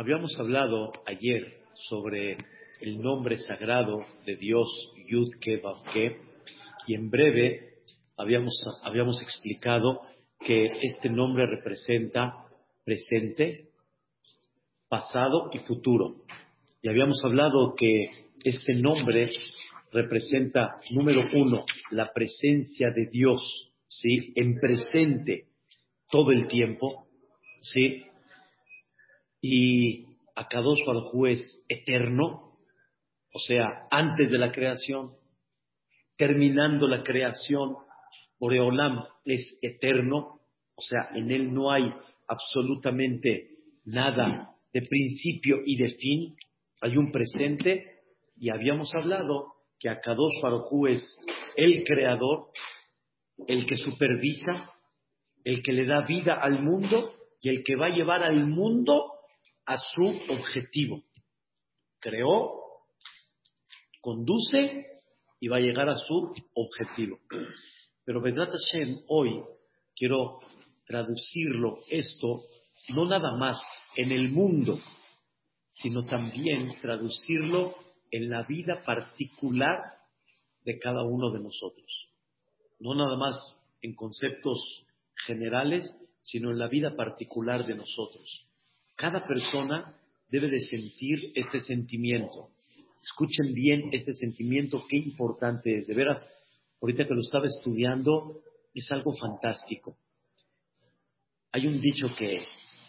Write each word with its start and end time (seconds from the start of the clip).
Habíamos 0.00 0.34
hablado 0.38 0.92
ayer 1.04 1.58
sobre 1.74 2.38
el 2.80 3.02
nombre 3.02 3.36
sagrado 3.36 3.98
de 4.24 4.34
Dios, 4.36 4.66
Yud 5.06 5.28
Ke 5.42 5.60
y 6.86 6.94
en 6.94 7.10
breve 7.10 7.74
habíamos, 8.16 8.54
habíamos 8.82 9.20
explicado 9.20 10.00
que 10.38 10.68
este 10.80 11.10
nombre 11.10 11.44
representa 11.44 12.32
presente, 12.82 13.68
pasado 14.88 15.50
y 15.52 15.58
futuro. 15.58 16.22
Y 16.80 16.88
habíamos 16.88 17.22
hablado 17.22 17.74
que 17.76 18.08
este 18.42 18.72
nombre 18.76 19.28
representa, 19.92 20.80
número 20.92 21.24
uno, 21.34 21.62
la 21.90 22.10
presencia 22.10 22.88
de 22.88 23.06
Dios, 23.12 23.70
¿sí? 23.86 24.32
En 24.34 24.58
presente 24.60 25.48
todo 26.10 26.32
el 26.32 26.46
tiempo, 26.46 27.06
¿sí? 27.60 28.06
Y 29.40 30.06
Akadosh 30.34 30.84
Baruj 30.86 31.28
es 31.28 31.64
eterno, 31.68 32.58
o 33.32 33.38
sea, 33.38 33.86
antes 33.90 34.30
de 34.30 34.38
la 34.38 34.52
creación, 34.52 35.12
terminando 36.16 36.86
la 36.86 37.02
creación, 37.02 37.76
Boreolam 38.38 39.04
es 39.24 39.58
eterno, 39.62 40.40
o 40.74 40.82
sea, 40.82 41.10
en 41.14 41.30
él 41.30 41.52
no 41.52 41.70
hay 41.70 41.84
absolutamente 42.26 43.50
nada 43.84 44.54
de 44.72 44.82
principio 44.82 45.58
y 45.64 45.76
de 45.76 45.90
fin, 45.96 46.36
hay 46.80 46.96
un 46.96 47.10
presente, 47.10 48.00
y 48.36 48.50
habíamos 48.50 48.94
hablado 48.94 49.54
que 49.78 49.88
Akadosh 49.88 50.40
Baruj 50.42 50.88
es 50.88 51.04
el 51.56 51.84
creador, 51.84 52.48
el 53.46 53.66
que 53.66 53.76
supervisa, 53.76 54.72
el 55.44 55.62
que 55.62 55.72
le 55.72 55.86
da 55.86 56.02
vida 56.06 56.34
al 56.40 56.62
mundo 56.62 57.14
y 57.40 57.48
el 57.48 57.62
que 57.64 57.76
va 57.76 57.86
a 57.86 57.96
llevar 57.96 58.22
al 58.22 58.46
mundo 58.46 59.19
a 59.66 59.76
su 59.78 60.06
objetivo. 60.28 61.02
Creó, 61.98 62.52
conduce 64.00 64.86
y 65.40 65.48
va 65.48 65.58
a 65.58 65.60
llegar 65.60 65.88
a 65.88 65.94
su 65.94 66.34
objetivo. 66.54 67.18
Pero 68.04 68.20
Vedrat 68.20 68.50
Hashem, 68.50 69.02
hoy 69.08 69.42
quiero 69.94 70.40
traducirlo 70.86 71.78
esto 71.88 72.42
no 72.88 73.04
nada 73.04 73.36
más 73.36 73.60
en 73.96 74.12
el 74.12 74.30
mundo, 74.30 74.80
sino 75.68 76.04
también 76.04 76.80
traducirlo 76.80 77.76
en 78.10 78.30
la 78.30 78.42
vida 78.44 78.82
particular 78.84 79.78
de 80.64 80.78
cada 80.78 81.04
uno 81.04 81.30
de 81.30 81.40
nosotros. 81.40 82.08
No 82.80 82.94
nada 82.94 83.16
más 83.16 83.36
en 83.82 83.94
conceptos 83.94 84.84
generales, 85.26 85.86
sino 86.22 86.50
en 86.50 86.58
la 86.58 86.68
vida 86.68 86.96
particular 86.96 87.66
de 87.66 87.76
nosotros. 87.76 88.49
Cada 89.00 89.26
persona 89.26 89.96
debe 90.28 90.50
de 90.50 90.58
sentir 90.58 91.32
este 91.34 91.60
sentimiento. 91.60 92.50
Escuchen 93.02 93.54
bien 93.54 93.88
este 93.92 94.12
sentimiento, 94.12 94.84
qué 94.90 94.98
importante 94.98 95.78
es. 95.78 95.86
De 95.86 95.94
veras, 95.94 96.22
ahorita 96.82 97.06
que 97.06 97.14
lo 97.14 97.20
estaba 97.20 97.46
estudiando, 97.46 98.42
es 98.74 98.92
algo 98.92 99.14
fantástico. 99.14 99.96
Hay 101.50 101.66
un 101.66 101.80
dicho 101.80 102.08
que, 102.14 102.44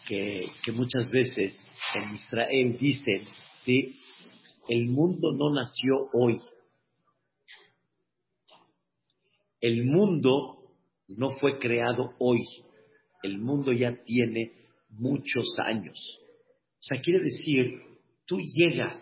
que, 0.06 0.72
muchas 0.72 1.10
veces 1.10 1.58
en 1.94 2.14
Israel 2.14 2.76
dicen, 2.78 3.24
¿sí? 3.64 3.98
El 4.68 4.88
mundo 4.88 5.32
no 5.32 5.50
nació 5.50 6.10
hoy. 6.12 6.36
El 9.62 9.86
mundo 9.86 10.58
no 11.08 11.30
fue 11.38 11.58
creado 11.58 12.12
hoy. 12.18 12.44
El 13.22 13.38
mundo 13.38 13.72
ya 13.72 13.96
tiene 14.04 14.61
muchos 14.92 15.46
años. 15.64 15.98
O 16.80 16.82
sea, 16.82 17.00
quiere 17.00 17.20
decir, 17.20 17.80
tú 18.26 18.38
llegas 18.38 18.96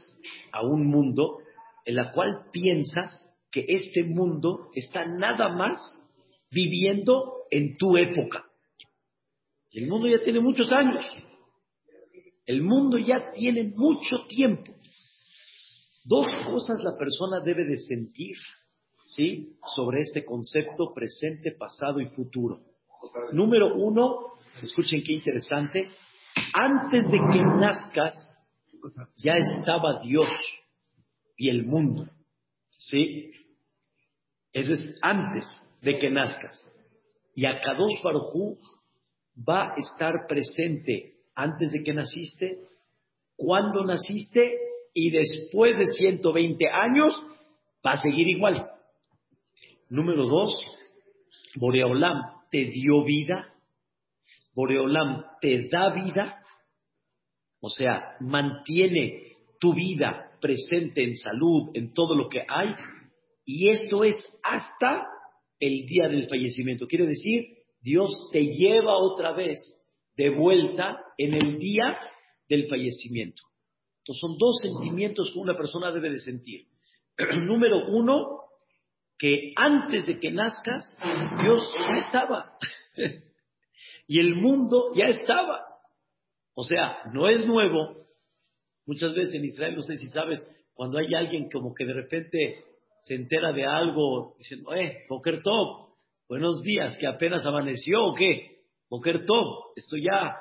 a 0.53 0.63
un 0.63 0.87
mundo 0.87 1.39
en 1.85 1.97
la 1.97 2.13
cual 2.13 2.47
piensas 2.53 3.31
que 3.51 3.65
este 3.69 4.05
mundo 4.05 4.71
está 4.75 5.05
nada 5.07 5.49
más 5.49 5.79
viviendo 6.51 7.45
en 7.51 7.77
tu 7.77 7.97
época. 7.97 8.45
El 9.73 9.89
mundo 9.89 10.09
ya 10.09 10.23
tiene 10.23 10.41
muchos 10.41 10.71
años. 10.73 11.05
El 12.47 12.63
mundo 12.63 12.99
ya 12.99 13.31
tiene 13.33 13.73
mucho 13.75 14.25
tiempo. 14.29 14.73
Dos 16.05 16.27
cosas 16.47 16.83
la 16.83 16.97
persona 16.99 17.41
debe 17.45 17.65
de 17.65 17.77
sentir, 17.77 18.35
¿sí? 19.15 19.57
Sobre 19.77 20.01
este 20.01 20.25
concepto 20.25 20.93
presente, 20.93 21.53
pasado 21.53 22.01
y 22.01 22.07
futuro. 22.07 22.70
Número 23.33 23.75
uno, 23.75 24.35
escuchen 24.63 25.03
qué 25.05 25.13
interesante, 25.15 25.89
antes 26.53 27.11
de 27.11 27.19
que 27.33 27.43
nazcas 27.43 28.15
ya 29.17 29.37
estaba 29.37 30.01
Dios 30.03 30.29
y 31.37 31.49
el 31.49 31.65
mundo, 31.65 32.09
¿sí? 32.77 33.31
Eso 34.53 34.73
es 34.73 34.99
antes 35.03 35.45
de 35.83 35.99
que 35.99 36.11
nazcas. 36.11 36.59
Y 37.35 37.47
Akadosh 37.47 38.03
Barujú 38.03 38.59
va 39.49 39.73
a 39.73 39.77
estar 39.77 40.27
presente 40.29 41.15
antes 41.35 41.73
de 41.73 41.83
que 41.83 41.95
naciste, 41.95 42.59
cuando 43.37 43.85
naciste 43.85 44.59
y 44.93 45.11
después 45.11 45.79
de 45.79 45.87
120 45.87 46.69
años 46.69 47.15
va 47.87 47.93
a 47.93 48.03
seguir 48.03 48.29
igual. 48.29 48.71
Número 49.89 50.25
dos, 50.25 50.53
Boreolam 51.57 52.40
te 52.51 52.65
dio 52.67 53.05
vida, 53.05 53.55
Boreolam 54.55 55.25
te 55.41 55.69
da 55.69 55.95
vida, 55.95 56.43
o 57.61 57.69
sea, 57.69 58.17
mantiene 58.21 59.37
tu 59.59 59.75
vida 59.75 60.31
presente 60.41 61.05
en 61.05 61.17
salud, 61.17 61.71
en 61.75 61.93
todo 61.93 62.15
lo 62.15 62.29
que 62.29 62.41
hay, 62.49 62.75
y 63.45 63.69
esto 63.69 64.05
es 64.05 64.17
hasta 64.43 65.07
el 65.59 65.87
día 65.87 66.09
del 66.09 66.29
fallecimiento. 66.29 66.87
Quiere 66.87 67.07
decir, 67.07 67.45
Dios 67.81 68.11
te 68.33 68.45
lleva 68.45 68.97
otra 68.97 69.33
vez 69.33 69.59
de 70.17 70.31
vuelta 70.31 70.99
en 71.17 71.35
el 71.35 71.59
día 71.59 71.99
del 72.49 72.69
fallecimiento. 72.69 73.43
Entonces 74.01 74.21
son 74.21 74.37
dos 74.39 74.61
sentimientos 74.63 75.31
que 75.33 75.39
una 75.39 75.57
persona 75.57 75.93
debe 75.93 76.11
de 76.11 76.19
sentir. 76.19 76.67
Número 77.47 77.89
uno, 77.89 78.40
que 79.21 79.53
antes 79.55 80.07
de 80.07 80.19
que 80.19 80.31
nazcas, 80.31 80.83
Dios 81.43 81.69
ya 81.79 81.97
estaba. 81.99 82.57
y 84.09 84.19
el 84.19 84.35
mundo 84.35 84.93
ya 84.95 85.09
estaba. 85.09 85.63
O 86.55 86.65
sea, 86.65 87.03
no 87.13 87.29
es 87.29 87.45
nuevo. 87.45 88.07
Muchas 88.87 89.15
veces 89.15 89.35
en 89.35 89.45
Israel, 89.45 89.77
no 89.77 89.83
sé 89.83 89.97
si 89.97 90.09
sabes, 90.09 90.41
cuando 90.73 90.99
hay 90.99 91.15
alguien 91.15 91.51
como 91.51 91.75
que 91.75 91.85
de 91.85 91.93
repente 91.93 92.65
se 93.03 93.15
entera 93.15 93.53
de 93.53 93.67
algo, 93.67 94.37
diciendo, 94.39 94.75
eh, 94.75 95.05
Boker 95.07 95.43
Top, 95.43 95.91
buenos 96.27 96.63
días, 96.63 96.97
que 96.99 97.07
apenas 97.07 97.45
amaneció 97.45 98.03
o 98.07 98.15
qué, 98.15 98.63
Boker 98.89 99.27
Top, 99.27 99.73
esto 99.77 99.99
ya, 99.99 100.35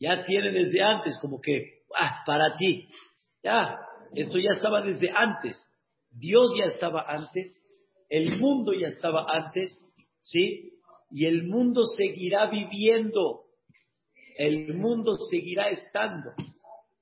ya 0.00 0.24
tiene 0.24 0.50
desde 0.50 0.82
antes, 0.82 1.18
como 1.20 1.42
que, 1.42 1.82
ah, 1.94 2.22
para 2.24 2.56
ti, 2.56 2.88
ya, 3.42 3.78
esto 4.14 4.38
ya 4.38 4.52
estaba 4.52 4.80
desde 4.80 5.10
antes, 5.10 5.58
Dios 6.10 6.54
ya 6.58 6.64
estaba 6.64 7.04
antes, 7.06 7.63
el 8.08 8.38
mundo 8.38 8.72
ya 8.72 8.88
estaba 8.88 9.26
antes, 9.28 9.72
¿sí? 10.20 10.72
Y 11.10 11.26
el 11.26 11.44
mundo 11.44 11.82
seguirá 11.96 12.46
viviendo, 12.50 13.44
el 14.36 14.74
mundo 14.74 15.14
seguirá 15.30 15.68
estando. 15.70 16.30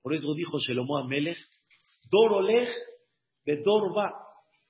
Por 0.03 0.15
eso 0.15 0.35
dijo 0.35 0.59
Shelomo 0.59 0.99
Amelech, 0.99 1.39
Dorolech, 2.11 2.71
Bedorba, 3.45 4.13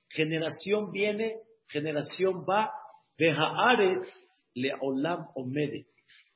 generación 0.09 0.91
viene, 0.91 1.35
generación 1.67 2.45
va, 2.49 2.71
Behaaretz 3.17 4.09
le 4.55 4.71
olam 4.81 5.27
omede. 5.35 5.87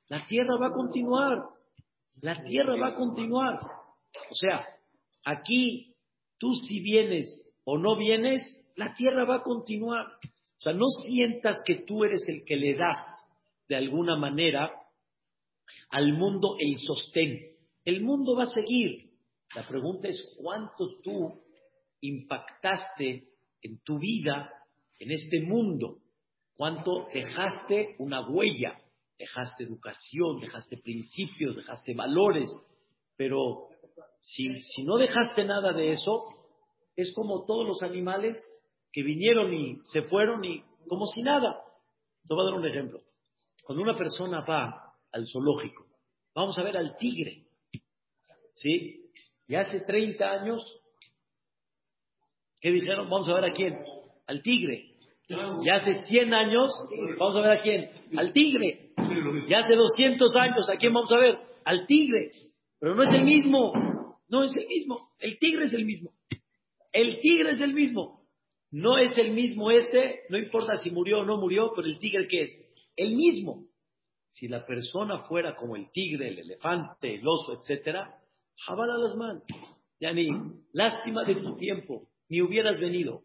La 0.09 0.25
tierra 0.27 0.57
va 0.59 0.67
a 0.67 0.73
continuar, 0.73 1.37
la 2.21 2.43
tierra 2.43 2.75
va 2.77 2.89
a 2.89 2.95
continuar. 2.95 3.59
O 3.61 4.35
sea, 4.35 4.65
aquí 5.25 5.95
tú 6.39 6.53
si 6.53 6.81
vienes 6.81 7.27
o 7.63 7.77
no 7.77 7.97
vienes, 7.97 8.41
la 8.77 8.95
tierra 8.95 9.25
va 9.25 9.37
a 9.37 9.43
continuar. 9.43 10.05
O 10.05 10.61
sea, 10.61 10.71
no 10.71 10.87
sientas 11.03 11.61
que 11.65 11.83
tú 11.85 12.03
eres 12.03 12.27
el 12.29 12.45
que 12.45 12.55
le 12.55 12.75
das 12.75 12.97
de 13.67 13.75
alguna 13.75 14.15
manera 14.15 14.71
al 15.89 16.13
mundo 16.13 16.55
el 16.59 16.77
sostén. 16.79 17.55
El 17.83 18.01
mundo 18.01 18.35
va 18.35 18.43
a 18.43 18.49
seguir. 18.49 19.11
La 19.55 19.67
pregunta 19.67 20.07
es 20.07 20.35
cuánto 20.37 20.99
tú 21.01 21.41
impactaste 22.01 23.29
en 23.61 23.79
tu 23.83 23.97
vida, 23.97 24.51
en 24.99 25.11
este 25.11 25.41
mundo, 25.41 25.97
cuánto 26.55 27.07
dejaste 27.13 27.95
una 27.97 28.27
huella, 28.29 28.79
dejaste 29.17 29.63
educación, 29.63 30.39
dejaste 30.39 30.77
principios, 30.77 31.55
dejaste 31.55 31.95
valores, 31.95 32.49
pero 33.15 33.69
si, 34.21 34.61
si 34.61 34.83
no 34.83 34.97
dejaste 34.97 35.45
nada 35.45 35.73
de 35.73 35.91
eso, 35.91 36.19
es 36.95 37.13
como 37.15 37.45
todos 37.45 37.65
los 37.65 37.81
animales 37.83 38.37
que 38.91 39.03
vinieron 39.03 39.53
y 39.53 39.79
se 39.83 40.03
fueron 40.03 40.43
y 40.43 40.63
como 40.87 41.05
si 41.07 41.21
nada. 41.21 41.61
Te 42.27 42.33
voy 42.33 42.43
a 42.43 42.51
dar 42.51 42.59
un 42.59 42.67
ejemplo. 42.67 43.01
Cuando 43.63 43.83
una 43.83 43.97
persona 43.97 44.41
va 44.41 44.93
al 45.11 45.25
zoológico, 45.31 45.85
vamos 46.33 46.57
a 46.57 46.63
ver 46.63 46.77
al 46.77 46.97
tigre. 46.97 47.45
¿Sí? 48.55 49.11
Y 49.47 49.55
hace 49.55 49.81
30 49.81 50.29
años, 50.29 50.63
¿qué 52.59 52.71
dijeron? 52.71 53.09
Vamos 53.09 53.29
a 53.29 53.33
ver 53.33 53.45
a 53.45 53.53
quién. 53.53 53.77
Al 54.25 54.41
tigre. 54.41 54.95
Y 55.29 55.69
hace 55.69 56.03
100 56.05 56.33
años, 56.33 56.71
vamos 57.17 57.37
a 57.37 57.41
ver 57.41 57.51
a 57.51 57.61
quién. 57.61 57.91
Al 58.17 58.31
tigre. 58.33 58.91
Y 59.47 59.53
hace 59.53 59.75
200 59.75 60.35
años, 60.37 60.69
¿a 60.69 60.77
quién 60.77 60.93
vamos 60.93 61.11
a 61.11 61.17
ver? 61.17 61.37
Al 61.65 61.85
tigre. 61.85 62.31
Pero 62.79 62.95
no 62.95 63.03
es 63.03 63.13
el 63.13 63.23
mismo. 63.23 63.73
No 64.29 64.43
es 64.43 64.55
el 64.55 64.67
mismo. 64.67 65.09
El 65.19 65.37
tigre 65.39 65.65
es 65.65 65.73
el 65.73 65.85
mismo. 65.85 66.11
El 66.91 67.19
tigre 67.19 67.51
es 67.51 67.59
el 67.59 67.73
mismo. 67.73 68.16
No 68.71 68.97
es 68.97 69.17
el 69.17 69.31
mismo 69.31 69.71
este, 69.71 70.21
no 70.29 70.37
importa 70.37 70.75
si 70.75 70.91
murió 70.91 71.19
o 71.19 71.25
no 71.25 71.37
murió, 71.37 71.71
pero 71.75 71.87
el 71.87 71.99
tigre 71.99 72.27
¿qué 72.27 72.41
es? 72.43 72.51
El 72.95 73.15
mismo. 73.15 73.65
Si 74.31 74.47
la 74.47 74.65
persona 74.65 75.23
fuera 75.23 75.55
como 75.55 75.75
el 75.75 75.89
tigre, 75.91 76.29
el 76.29 76.39
elefante, 76.39 77.15
el 77.15 77.27
oso, 77.27 77.59
etcétera, 77.59 78.19
jabala 78.55 78.97
las 78.97 79.15
manos. 79.15 79.43
Ya 79.99 80.11
ni, 80.13 80.27
lástima 80.73 81.23
de 81.23 81.35
tu 81.35 81.55
tiempo, 81.55 82.09
ni 82.29 82.41
hubieras 82.41 82.79
venido. 82.79 83.21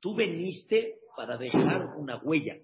Tú 0.00 0.14
veniste 0.14 0.98
para 1.16 1.36
dejar 1.36 1.96
una 1.96 2.20
huella. 2.22 2.56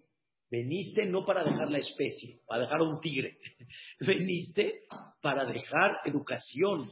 Veniste 0.50 1.04
no 1.04 1.24
para 1.24 1.44
dejar 1.44 1.70
la 1.70 1.78
especie, 1.78 2.40
para 2.46 2.62
dejar 2.62 2.80
un 2.80 3.00
tigre. 3.00 3.38
Veniste 4.00 4.80
para 5.20 5.44
dejar 5.44 5.98
educación, 6.06 6.88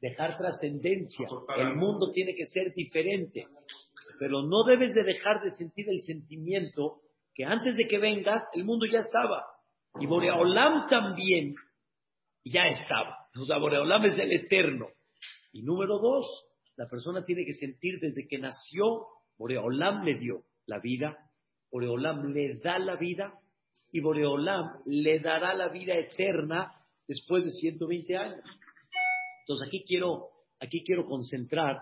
dejar 0.00 0.36
trascendencia. 0.36 1.28
El 1.56 1.76
mundo 1.76 2.10
tiene 2.12 2.34
que 2.34 2.46
ser 2.46 2.74
diferente. 2.74 3.46
Pero 4.18 4.42
no 4.42 4.64
debes 4.64 4.94
de 4.94 5.04
dejar 5.04 5.42
de 5.42 5.52
sentir 5.52 5.88
el 5.88 6.02
sentimiento 6.02 7.00
que 7.34 7.44
antes 7.44 7.76
de 7.76 7.86
que 7.86 7.98
vengas, 7.98 8.42
el 8.54 8.64
mundo 8.64 8.86
ya 8.86 8.98
estaba. 8.98 9.44
Y 10.00 10.06
Boreolam 10.06 10.88
también 10.88 11.54
ya 12.44 12.66
estaba. 12.66 13.28
O 13.36 13.44
sea, 13.44 13.58
Boreolam 13.58 14.04
es 14.04 14.14
el 14.14 14.32
eterno. 14.32 14.88
Y 15.52 15.62
número 15.62 15.98
dos, 15.98 16.26
la 16.76 16.86
persona 16.86 17.24
tiene 17.24 17.44
que 17.44 17.54
sentir 17.54 18.00
desde 18.00 18.26
que 18.26 18.38
nació, 18.38 19.06
Boreolam 19.38 20.04
le 20.04 20.18
dio 20.18 20.42
la 20.66 20.80
vida, 20.80 21.16
Boreolam 21.70 22.32
le 22.32 22.58
da 22.58 22.78
la 22.78 22.96
vida 22.96 23.32
y 23.92 24.00
Boreolam 24.00 24.82
le 24.86 25.20
dará 25.20 25.54
la 25.54 25.68
vida 25.68 25.94
eterna 25.94 26.66
después 27.06 27.44
de 27.44 27.50
120 27.50 28.16
años. 28.16 28.44
Entonces 29.40 29.66
aquí 29.66 29.84
quiero, 29.86 30.28
aquí 30.60 30.82
quiero 30.84 31.06
concentrar 31.06 31.78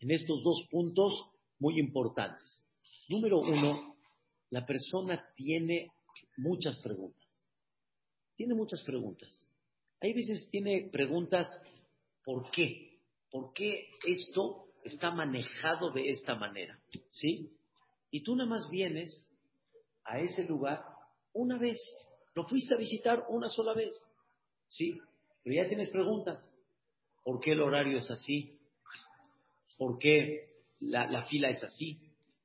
en 0.00 0.10
estos 0.10 0.42
dos 0.42 0.68
puntos 0.70 1.30
muy 1.58 1.78
importantes. 1.78 2.64
Número 3.08 3.40
uno, 3.40 3.96
la 4.50 4.64
persona 4.64 5.24
tiene 5.34 5.90
muchas 6.36 6.78
preguntas. 6.80 7.46
Tiene 8.36 8.54
muchas 8.54 8.82
preguntas. 8.82 9.46
Hay 10.00 10.12
veces 10.12 10.48
tiene 10.50 10.88
preguntas, 10.92 11.48
¿por 12.24 12.50
qué? 12.50 12.98
¿Por 13.30 13.52
qué 13.52 13.90
esto 14.06 14.66
está 14.84 15.10
manejado 15.10 15.90
de 15.90 16.10
esta 16.10 16.34
manera? 16.34 16.78
¿Sí? 17.10 17.50
Y 18.10 18.22
tú 18.22 18.36
nada 18.36 18.48
más 18.48 18.68
vienes 18.70 19.30
a 20.04 20.20
ese 20.20 20.44
lugar 20.44 20.82
una 21.32 21.58
vez. 21.58 21.78
Lo 22.34 22.44
fuiste 22.46 22.74
a 22.74 22.78
visitar 22.78 23.24
una 23.28 23.48
sola 23.48 23.74
vez. 23.74 23.92
¿Sí? 24.68 25.00
Pero 25.42 25.56
ya 25.56 25.68
tienes 25.68 25.90
preguntas. 25.90 26.48
¿Por 27.24 27.40
qué 27.40 27.52
el 27.52 27.60
horario 27.60 27.98
es 27.98 28.10
así? 28.10 28.58
¿Por 29.76 29.98
qué 29.98 30.48
la, 30.80 31.22
fila 31.24 31.48
es 31.48 31.62
así? 31.62 31.98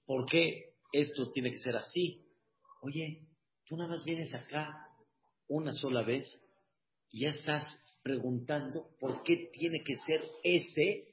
¿Por 0.06 0.26
qué 0.26 0.74
esto 0.92 1.32
tiene 1.32 1.52
que 1.52 1.60
ser 1.60 1.76
así? 1.76 2.22
Oye, 2.82 3.28
tú 3.66 3.78
nada 3.78 3.90
más 3.90 4.04
vienes 4.04 4.34
acá 4.34 4.88
una 5.48 5.72
sola 5.74 6.04
vez 6.04 6.28
y 7.10 7.22
ya 7.22 7.30
estás 7.30 7.66
preguntando 8.02 8.90
por 9.00 9.24
qué 9.24 9.50
tiene 9.54 9.84
que 9.84 9.96
ser 9.96 10.22
ese 10.44 11.08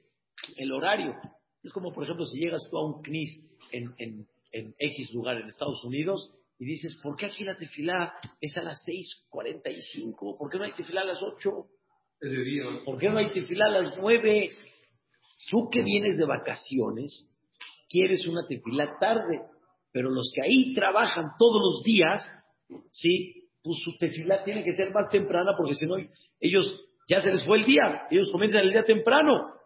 el 0.56 0.72
horario. 0.72 1.14
Es 1.62 1.72
como, 1.72 1.92
por 1.92 2.04
ejemplo, 2.04 2.24
si 2.24 2.38
llegas 2.38 2.66
tú 2.70 2.78
a 2.78 2.86
un 2.86 3.02
CNIS 3.02 3.44
en, 3.72 3.94
en, 3.98 4.26
en 4.52 4.74
X 4.78 5.12
lugar 5.12 5.36
en 5.36 5.48
Estados 5.48 5.84
Unidos 5.84 6.32
y 6.58 6.64
dices, 6.64 6.98
¿por 7.02 7.16
qué 7.16 7.26
aquí 7.26 7.44
la 7.44 7.56
tefilá 7.56 8.14
es 8.40 8.56
a 8.56 8.62
las 8.62 8.84
6.45? 8.86 10.38
¿Por 10.38 10.50
qué 10.50 10.58
no 10.58 10.64
hay 10.64 10.72
tefilá 10.72 11.02
a 11.02 11.06
las 11.06 11.22
8? 11.22 11.50
¿Por 12.84 12.98
qué 12.98 13.08
no 13.08 13.18
hay 13.18 13.32
tefilá 13.32 13.66
a 13.66 13.82
las 13.82 13.96
9? 13.98 14.50
Tú 15.48 15.68
que 15.70 15.82
vienes 15.82 16.16
de 16.16 16.26
vacaciones, 16.26 17.38
quieres 17.88 18.26
una 18.26 18.46
tefilá 18.46 18.98
tarde, 18.98 19.42
pero 19.92 20.10
los 20.10 20.32
que 20.34 20.42
ahí 20.42 20.74
trabajan 20.74 21.32
todos 21.38 21.60
los 21.60 21.82
días, 21.82 22.24
¿sí? 22.90 23.48
Pues 23.62 23.78
su 23.84 23.96
tefilá 23.98 24.44
tiene 24.44 24.64
que 24.64 24.72
ser 24.72 24.92
más 24.92 25.10
temprana 25.10 25.52
porque 25.56 25.74
si 25.74 25.86
no, 25.86 25.96
ellos 26.40 26.72
ya 27.08 27.20
se 27.20 27.30
les 27.30 27.44
fue 27.44 27.58
el 27.58 27.64
día, 27.64 28.06
ellos 28.10 28.30
comienzan 28.30 28.62
el 28.62 28.70
día 28.70 28.84
temprano. 28.84 29.60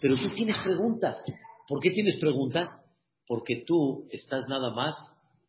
Pero 0.00 0.16
tú 0.16 0.30
tienes 0.30 0.56
preguntas. 0.64 1.22
¿Por 1.68 1.80
qué 1.80 1.90
tienes 1.90 2.18
preguntas? 2.18 2.68
Porque 3.26 3.62
tú 3.66 4.08
estás 4.10 4.48
nada 4.48 4.70
más 4.70 4.96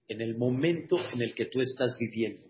en 0.07 0.21
el 0.21 0.37
momento 0.37 0.97
en 1.13 1.21
el 1.21 1.33
que 1.33 1.45
tú 1.45 1.61
estás 1.61 1.95
viviendo. 1.97 2.47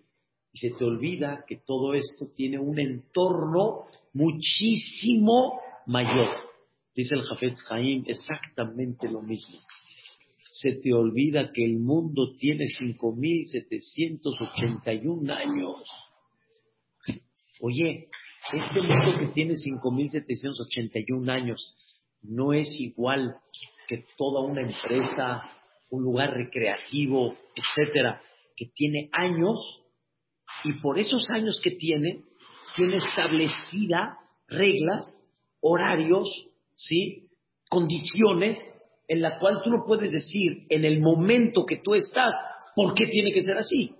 Y 0.51 0.57
se 0.57 0.71
te 0.77 0.83
olvida 0.83 1.45
que 1.47 1.57
todo 1.65 1.93
esto 1.93 2.25
tiene 2.35 2.59
un 2.59 2.79
entorno 2.79 3.85
muchísimo 4.13 5.61
mayor. 5.85 6.50
Dice 6.93 7.15
el 7.15 7.23
Jafetz 7.23 7.65
Haim 7.69 8.03
exactamente 8.05 9.09
lo 9.09 9.21
mismo. 9.21 9.57
Se 10.51 10.75
te 10.75 10.93
olvida 10.93 11.53
que 11.53 11.63
el 11.63 11.79
mundo 11.79 12.35
tiene 12.37 12.65
5.781 12.65 15.31
años. 15.31 15.89
Oye, 17.61 18.09
este 18.51 18.81
mundo 18.81 19.19
que 19.19 19.27
tiene 19.27 19.53
5.781 19.53 21.29
años 21.29 21.77
no 22.21 22.51
es 22.53 22.67
igual 22.77 23.37
que 23.87 24.03
toda 24.17 24.41
una 24.41 24.61
empresa, 24.61 25.49
un 25.89 26.03
lugar 26.03 26.33
recreativo, 26.33 27.37
etcétera, 27.55 28.21
que 28.55 28.65
tiene 28.75 29.09
años 29.13 29.81
y 30.63 30.73
por 30.81 30.99
esos 30.99 31.27
años 31.31 31.59
que 31.63 31.71
tiene, 31.71 32.21
tiene 32.75 32.97
establecida 32.97 34.19
reglas, 34.47 35.05
horarios, 35.61 36.29
¿sí? 36.87 37.29
Condiciones 37.69 38.59
en 39.07 39.21
la 39.21 39.39
cual 39.39 39.61
tú 39.63 39.69
no 39.69 39.83
puedes 39.85 40.11
decir 40.11 40.65
en 40.69 40.85
el 40.85 41.01
momento 41.01 41.65
que 41.65 41.77
tú 41.83 41.95
estás, 41.95 42.33
¿por 42.75 42.93
qué 42.93 43.07
tiene 43.07 43.31
que 43.31 43.41
ser 43.41 43.57
así? 43.57 43.95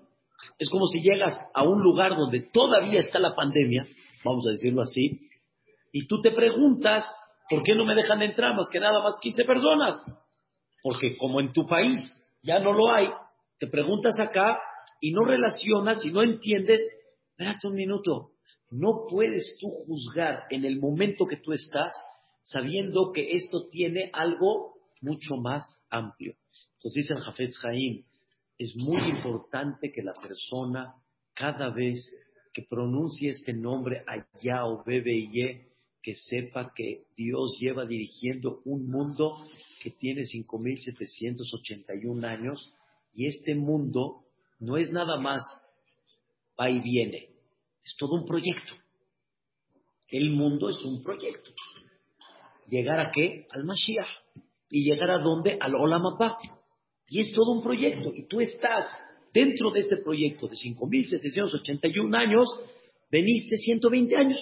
Es 0.57 0.69
como 0.69 0.85
si 0.87 0.99
llegas 0.99 1.37
a 1.53 1.63
un 1.63 1.81
lugar 1.81 2.15
donde 2.15 2.49
todavía 2.51 2.99
está 2.99 3.19
la 3.19 3.35
pandemia, 3.35 3.85
vamos 4.23 4.45
a 4.47 4.51
decirlo 4.51 4.81
así, 4.81 5.19
y 5.91 6.07
tú 6.07 6.21
te 6.21 6.31
preguntas, 6.31 7.05
¿por 7.49 7.63
qué 7.63 7.75
no 7.75 7.85
me 7.85 7.95
dejan 7.95 8.21
entrar 8.21 8.55
más 8.55 8.67
que 8.71 8.79
nada 8.79 9.03
más 9.03 9.19
15 9.21 9.43
personas? 9.43 9.95
Porque 10.81 11.17
como 11.17 11.39
en 11.39 11.53
tu 11.53 11.67
país 11.67 11.99
ya 12.41 12.59
no 12.59 12.73
lo 12.73 12.91
hay, 12.91 13.07
te 13.59 13.67
preguntas 13.67 14.13
acá 14.19 14.57
y 14.99 15.11
no 15.11 15.25
relacionas 15.25 16.03
y 16.05 16.09
no 16.09 16.23
entiendes, 16.23 16.81
espérate 17.31 17.67
un 17.67 17.75
minuto, 17.75 18.31
no 18.71 19.05
puedes 19.09 19.57
tú 19.59 19.67
juzgar 19.85 20.43
en 20.49 20.65
el 20.65 20.79
momento 20.79 21.25
que 21.27 21.37
tú 21.37 21.51
estás 21.51 21.91
sabiendo 22.41 23.11
que 23.11 23.33
esto 23.33 23.67
tiene 23.69 24.09
algo 24.13 24.75
mucho 25.01 25.35
más 25.35 25.63
amplio. 25.89 26.35
Entonces 26.75 27.03
dice 27.03 27.13
el 27.13 27.21
Jafetz 27.21 27.63
Haim, 27.65 28.05
es 28.57 28.75
muy 28.75 29.01
importante 29.09 29.91
que 29.91 30.03
la 30.03 30.13
persona 30.13 30.95
cada 31.33 31.69
vez 31.69 31.99
que 32.53 32.63
pronuncie 32.63 33.31
este 33.31 33.53
nombre 33.53 34.03
allá 34.07 34.65
o 34.65 34.83
ye, 34.85 35.67
que 36.01 36.15
sepa 36.15 36.73
que 36.75 37.05
Dios 37.15 37.57
lleva 37.59 37.85
dirigiendo 37.85 38.61
un 38.65 38.89
mundo 38.89 39.37
que 39.81 39.91
tiene 39.91 40.23
5.781 40.23 42.25
años 42.25 42.73
y 43.13 43.27
este 43.27 43.55
mundo 43.55 44.25
no 44.59 44.77
es 44.77 44.91
nada 44.91 45.17
más 45.19 45.41
va 46.59 46.69
y 46.69 46.79
viene, 46.79 47.29
es 47.83 47.95
todo 47.97 48.15
un 48.15 48.25
proyecto. 48.25 48.73
El 50.09 50.31
mundo 50.31 50.69
es 50.69 50.79
un 50.81 51.01
proyecto. 51.01 51.51
¿Llegar 52.71 53.01
a 53.01 53.11
qué? 53.11 53.47
Al 53.51 53.65
Mashiach. 53.65 54.07
¿Y 54.69 54.89
llegar 54.89 55.11
a 55.11 55.17
dónde? 55.17 55.57
Al 55.59 55.75
Olamapá. 55.75 56.37
Y 57.09 57.19
es 57.19 57.33
todo 57.33 57.51
un 57.51 57.61
proyecto. 57.61 58.13
Y 58.15 58.27
tú 58.29 58.39
estás 58.39 58.87
dentro 59.33 59.71
de 59.71 59.81
ese 59.81 59.97
proyecto 59.97 60.47
de 60.47 60.55
5.781 60.55 62.15
años, 62.15 62.47
veniste 63.11 63.57
120 63.57 64.15
años. 64.15 64.39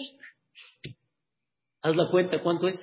Haz 1.81 1.95
la 1.95 2.12
cuenta, 2.12 2.41
¿cuánto 2.43 2.67
es? 2.67 2.77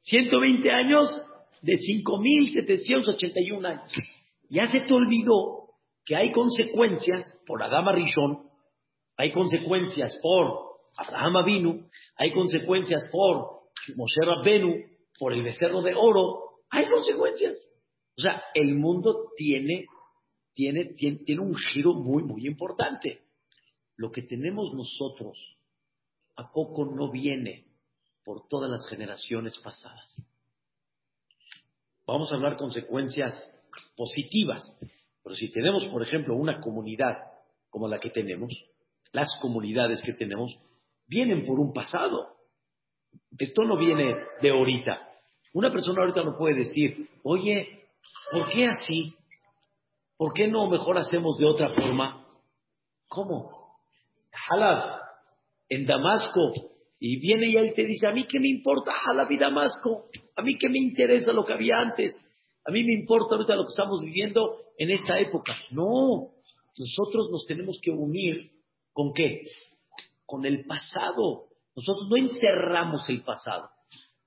120 0.00 0.70
años 0.70 1.22
de 1.60 1.74
5.781 1.74 3.66
años. 3.66 3.92
Ya 4.48 4.66
se 4.68 4.80
te 4.80 4.94
olvidó 4.94 5.74
que 6.06 6.16
hay 6.16 6.32
consecuencias 6.32 7.38
por 7.46 7.62
Adama 7.62 7.92
Rishon, 7.92 8.48
hay 9.18 9.32
consecuencias 9.32 10.18
por 10.22 10.68
Abraham 10.96 11.36
Avinu, 11.36 11.90
hay 12.16 12.32
consecuencias 12.32 13.02
por 13.12 13.57
Moshe 13.96 14.20
Rabbenu, 14.24 14.74
por 15.18 15.32
el 15.32 15.42
becerro 15.42 15.82
de 15.82 15.94
oro, 15.94 16.62
hay 16.70 16.86
consecuencias. 16.88 17.56
O 18.16 18.20
sea, 18.20 18.42
el 18.54 18.74
mundo 18.74 19.30
tiene, 19.36 19.86
tiene, 20.52 20.94
tiene, 20.94 21.40
un 21.40 21.54
giro 21.54 21.94
muy, 21.94 22.22
muy 22.22 22.46
importante. 22.46 23.22
Lo 23.96 24.10
que 24.10 24.22
tenemos 24.22 24.72
nosotros 24.74 25.58
¿a 26.38 26.52
poco 26.52 26.84
no 26.84 27.10
viene 27.10 27.66
por 28.24 28.46
todas 28.48 28.70
las 28.70 28.86
generaciones 28.88 29.58
pasadas? 29.58 30.22
Vamos 32.06 32.32
a 32.32 32.36
hablar 32.36 32.56
consecuencias 32.56 33.34
positivas, 33.96 34.62
pero 35.22 35.34
si 35.34 35.52
tenemos, 35.52 35.86
por 35.88 36.02
ejemplo, 36.02 36.36
una 36.36 36.60
comunidad 36.60 37.16
como 37.70 37.88
la 37.88 37.98
que 37.98 38.10
tenemos, 38.10 38.52
las 39.12 39.28
comunidades 39.42 40.00
que 40.02 40.14
tenemos, 40.14 40.56
vienen 41.06 41.44
por 41.44 41.58
un 41.58 41.72
pasado. 41.72 42.37
Esto 43.38 43.64
no 43.64 43.76
viene 43.76 44.14
de 44.40 44.50
ahorita. 44.50 45.08
Una 45.54 45.72
persona 45.72 46.00
ahorita 46.02 46.22
no 46.22 46.36
puede 46.36 46.56
decir, 46.56 47.08
oye, 47.22 47.84
¿por 48.30 48.48
qué 48.48 48.66
así? 48.66 49.14
¿Por 50.16 50.32
qué 50.32 50.48
no 50.48 50.68
mejor 50.68 50.98
hacemos 50.98 51.38
de 51.38 51.46
otra 51.46 51.70
forma? 51.70 52.26
¿Cómo? 53.08 53.50
Halab, 54.50 55.00
en 55.68 55.86
Damasco, 55.86 56.52
y 57.00 57.20
viene 57.20 57.48
y 57.48 57.56
él 57.56 57.72
te 57.74 57.84
dice, 57.84 58.06
a 58.06 58.12
mí 58.12 58.24
qué 58.24 58.40
me 58.40 58.48
importa 58.48 58.92
Halab 59.04 59.30
y 59.30 59.38
Damasco, 59.38 60.06
a 60.36 60.42
mí 60.42 60.56
qué 60.58 60.68
me 60.68 60.78
interesa 60.78 61.32
lo 61.32 61.44
que 61.44 61.52
había 61.52 61.78
antes, 61.78 62.12
a 62.64 62.70
mí 62.70 62.84
me 62.84 62.92
importa 62.92 63.34
ahorita 63.34 63.56
lo 63.56 63.62
que 63.62 63.70
estamos 63.70 64.00
viviendo 64.02 64.56
en 64.76 64.90
esta 64.90 65.18
época. 65.18 65.56
No, 65.70 66.32
nosotros 66.78 67.30
nos 67.30 67.46
tenemos 67.46 67.78
que 67.82 67.90
unir 67.90 68.50
con 68.92 69.12
qué? 69.14 69.42
Con 70.26 70.44
el 70.44 70.64
pasado. 70.66 71.47
Nosotros 71.78 72.08
no 72.10 72.16
enterramos 72.16 73.08
el 73.08 73.22
pasado. 73.22 73.70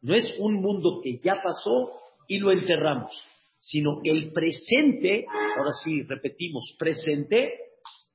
No 0.02 0.16
es 0.16 0.36
un 0.40 0.62
mundo 0.62 1.02
que 1.04 1.20
ya 1.22 1.36
pasó 1.44 1.92
y 2.26 2.40
lo 2.40 2.50
enterramos, 2.50 3.12
sino 3.60 4.00
el 4.06 4.32
presente, 4.32 5.26
ahora 5.58 5.72
sí, 5.84 6.04
repetimos, 6.04 6.74
presente, 6.80 7.52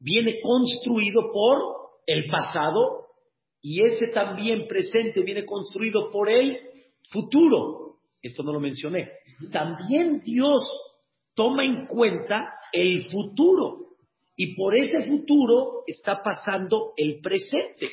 viene 0.00 0.40
construido 0.40 1.30
por 1.34 1.58
el 2.06 2.30
pasado 2.30 3.08
y 3.60 3.84
ese 3.84 4.06
también 4.08 4.66
presente 4.66 5.22
viene 5.22 5.44
construido 5.44 6.10
por 6.10 6.30
el 6.30 6.58
futuro. 7.10 7.98
Esto 8.22 8.42
no 8.42 8.54
lo 8.54 8.60
mencioné. 8.60 9.10
También 9.52 10.22
Dios 10.24 10.62
toma 11.34 11.62
en 11.62 11.86
cuenta 11.86 12.54
el 12.72 13.10
futuro 13.10 13.96
y 14.34 14.56
por 14.56 14.74
ese 14.74 15.04
futuro 15.04 15.82
está 15.86 16.22
pasando 16.22 16.94
el 16.96 17.20
presente. 17.20 17.90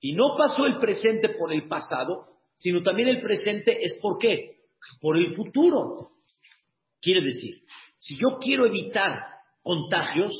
Y 0.00 0.12
no 0.14 0.36
pasó 0.36 0.66
el 0.66 0.78
presente 0.78 1.30
por 1.30 1.52
el 1.52 1.66
pasado, 1.68 2.26
sino 2.56 2.82
también 2.82 3.08
el 3.08 3.20
presente 3.20 3.78
es 3.82 3.98
por 4.00 4.18
qué? 4.18 4.56
Por 5.00 5.16
el 5.16 5.34
futuro. 5.34 6.10
Quiere 7.00 7.22
decir, 7.22 7.54
si 7.96 8.16
yo 8.16 8.38
quiero 8.40 8.66
evitar 8.66 9.18
contagios, 9.62 10.32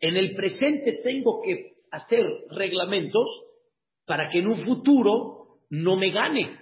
en 0.00 0.16
el 0.16 0.34
presente 0.34 1.00
tengo 1.02 1.40
que 1.42 1.74
hacer 1.90 2.26
reglamentos 2.50 3.28
para 4.06 4.28
que 4.28 4.38
en 4.38 4.48
un 4.48 4.64
futuro 4.64 5.60
no 5.70 5.96
me 5.96 6.10
gane. 6.10 6.58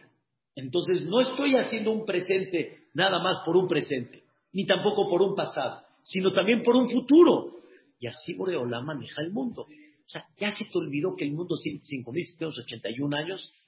Entonces 0.54 1.06
no 1.06 1.20
estoy 1.20 1.56
haciendo 1.56 1.92
un 1.92 2.04
presente 2.04 2.88
nada 2.94 3.22
más 3.22 3.38
por 3.44 3.56
un 3.56 3.66
presente, 3.66 4.24
ni 4.52 4.66
tampoco 4.66 5.08
por 5.08 5.22
un 5.22 5.34
pasado, 5.34 5.82
sino 6.02 6.32
también 6.32 6.62
por 6.62 6.76
un 6.76 6.90
futuro. 6.90 7.62
Y 7.98 8.06
así 8.06 8.34
Boreolá 8.34 8.80
maneja 8.80 9.22
el 9.22 9.32
mundo. 9.32 9.66
Sea, 10.12 10.26
ya 10.38 10.52
se 10.52 10.64
te 10.64 10.78
olvidó 10.78 11.14
que 11.16 11.24
el 11.24 11.32
mundo 11.32 11.56
tiene 11.62 11.80
5.781 11.80 13.18
años 13.18 13.62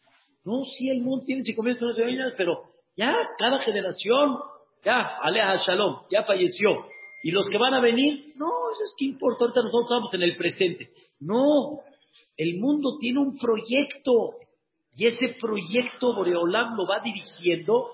no, 0.45 0.65
sí, 0.65 0.91
el 0.91 1.01
mundo 1.01 1.25
tiene 1.25 1.43
5.000 1.43 2.05
años, 2.05 2.35
pero 2.37 2.65
ya 2.97 3.15
cada 3.39 3.61
generación, 3.61 4.39
ya, 4.85 5.17
Alea 5.23 5.57
Shalom, 5.67 6.03
ya 6.11 6.23
falleció. 6.25 6.87
Y 7.23 7.31
los 7.31 7.49
que 7.49 7.57
van 7.57 7.73
a 7.73 7.81
venir, 7.81 8.35
no, 8.37 8.49
eso 8.73 8.85
es 8.85 8.95
que 8.99 9.07
importa, 9.07 9.45
ahorita 9.47 9.63
nosotros 9.63 9.85
estamos 9.85 10.15
en 10.15 10.23
el 10.23 10.37
presente. 10.37 10.91
No, 11.21 11.81
el 12.37 12.59
mundo 12.59 12.99
tiene 13.01 13.21
un 13.21 13.39
proyecto 13.39 14.35
y 14.95 15.07
ese 15.07 15.35
proyecto 15.41 16.15
Boreolam 16.15 16.77
lo 16.77 16.85
va 16.87 17.01
dirigiendo 17.01 17.89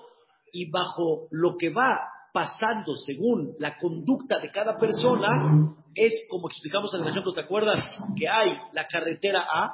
y 0.51 0.69
bajo 0.69 1.27
lo 1.31 1.55
que 1.57 1.69
va 1.69 1.97
pasando 2.33 2.95
según 2.95 3.55
la 3.59 3.77
conducta 3.77 4.39
de 4.39 4.51
cada 4.51 4.77
persona, 4.77 5.75
es 5.95 6.27
como 6.29 6.47
explicamos 6.47 6.93
en 6.93 7.01
el 7.01 7.09
ejemplo, 7.09 7.33
¿te 7.33 7.41
acuerdas? 7.41 7.83
Que 8.17 8.27
hay 8.27 8.49
la 8.73 8.87
carretera 8.87 9.45
A, 9.51 9.71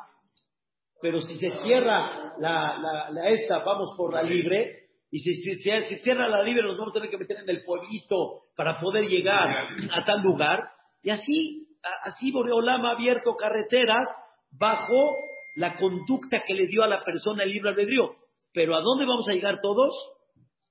pero 1.01 1.19
si 1.19 1.37
se 1.37 1.51
cierra 1.61 2.33
la, 2.39 3.29
esta, 3.29 3.59
vamos 3.59 3.93
por 3.97 4.13
la 4.13 4.23
libre, 4.23 4.87
y 5.09 5.19
si, 5.19 5.35
se 5.35 5.99
cierra 5.99 6.27
la 6.27 6.43
libre 6.43 6.63
nos 6.63 6.77
vamos 6.77 6.91
a 6.91 6.99
tener 6.99 7.09
que 7.09 7.17
meter 7.17 7.37
en 7.37 7.49
el 7.49 7.63
pueblito 7.63 8.43
para 8.55 8.79
poder 8.79 9.07
llegar 9.07 9.67
a 9.91 10.03
tal 10.05 10.21
lugar, 10.21 10.63
y 11.03 11.09
así, 11.09 11.67
así 12.03 12.31
Boreolam 12.31 12.85
ha 12.85 12.91
abierto 12.91 13.35
carreteras 13.35 14.07
bajo 14.51 15.15
la 15.55 15.75
conducta 15.75 16.43
que 16.45 16.53
le 16.53 16.67
dio 16.67 16.83
a 16.83 16.87
la 16.87 17.03
persona 17.03 17.43
el 17.43 17.51
libre 17.51 17.69
albedrío. 17.69 18.15
Pero 18.53 18.75
¿a 18.75 18.81
dónde 18.81 19.05
vamos 19.05 19.27
a 19.29 19.33
llegar 19.33 19.59
todos? 19.61 19.93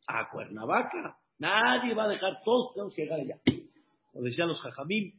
A 0.06 0.28
Cuernavaca. 0.30 1.16
Nadie 1.38 1.94
va 1.94 2.04
a 2.04 2.08
dejar, 2.08 2.42
todos 2.44 2.72
tenemos 2.74 2.94
que 2.94 3.02
llegar 3.02 3.20
allá. 3.20 3.38
Como 4.12 4.24
decían 4.24 4.48
los 4.48 4.60
jajamín, 4.60 5.18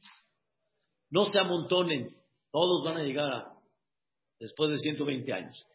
no 1.09 1.25
se 1.25 1.39
amontonen, 1.39 2.15
todos 2.51 2.83
van 2.83 2.97
a 2.97 3.03
llegar 3.03 3.51
después 4.39 4.71
de 4.71 4.77
120 4.77 5.33
años. 5.33 5.65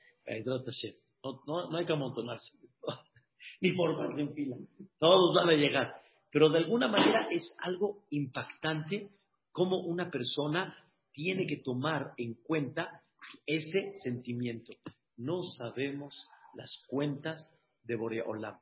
No, 1.22 1.42
no, 1.46 1.76
hay 1.76 1.84
que 1.84 1.92
amontonarse, 1.92 2.56
ni 3.60 3.72
formarse 3.72 4.22
en 4.22 4.34
fila. 4.34 4.56
Todos 4.98 5.34
van 5.34 5.48
a 5.48 5.52
llegar. 5.52 5.94
Pero 6.30 6.48
de 6.48 6.58
alguna 6.58 6.88
manera 6.88 7.28
es 7.30 7.54
algo 7.60 8.04
impactante 8.10 9.10
cómo 9.52 9.78
una 9.80 10.10
persona 10.10 10.74
tiene 11.12 11.46
que 11.46 11.58
tomar 11.58 12.14
en 12.16 12.34
cuenta 12.34 13.02
ese 13.46 13.94
sentimiento. 14.02 14.72
No 15.16 15.42
sabemos 15.44 16.26
las 16.54 16.82
cuentas 16.88 17.54
de 17.84 17.96
Boreolam. 17.96 18.58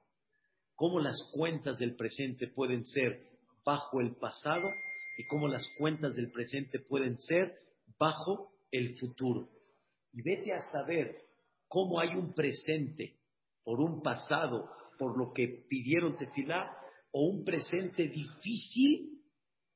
Cómo 0.81 0.99
las 0.99 1.31
cuentas 1.35 1.79
del 1.79 1.95
presente 1.95 2.47
pueden 2.47 2.87
ser 2.87 3.21
bajo 3.67 4.01
el 4.01 4.17
pasado 4.17 4.67
y 5.19 5.27
cómo 5.27 5.47
las 5.47 5.63
cuentas 5.77 6.17
del 6.17 6.33
presente 6.33 6.79
pueden 6.79 7.19
ser 7.19 7.55
bajo 7.99 8.51
el 8.71 8.97
futuro. 8.99 9.47
Y 10.15 10.23
vete 10.23 10.55
a 10.55 10.63
saber 10.73 11.19
cómo 11.69 12.01
hay 12.01 12.15
un 12.15 12.33
presente 12.33 13.19
por 13.63 13.79
un 13.79 14.01
pasado, 14.01 14.71
por 14.99 15.19
lo 15.19 15.35
que 15.35 15.67
pidieron 15.69 16.17
tefilá, 16.17 16.75
o 17.13 17.27
un 17.27 17.45
presente 17.45 18.09
difícil 18.09 19.21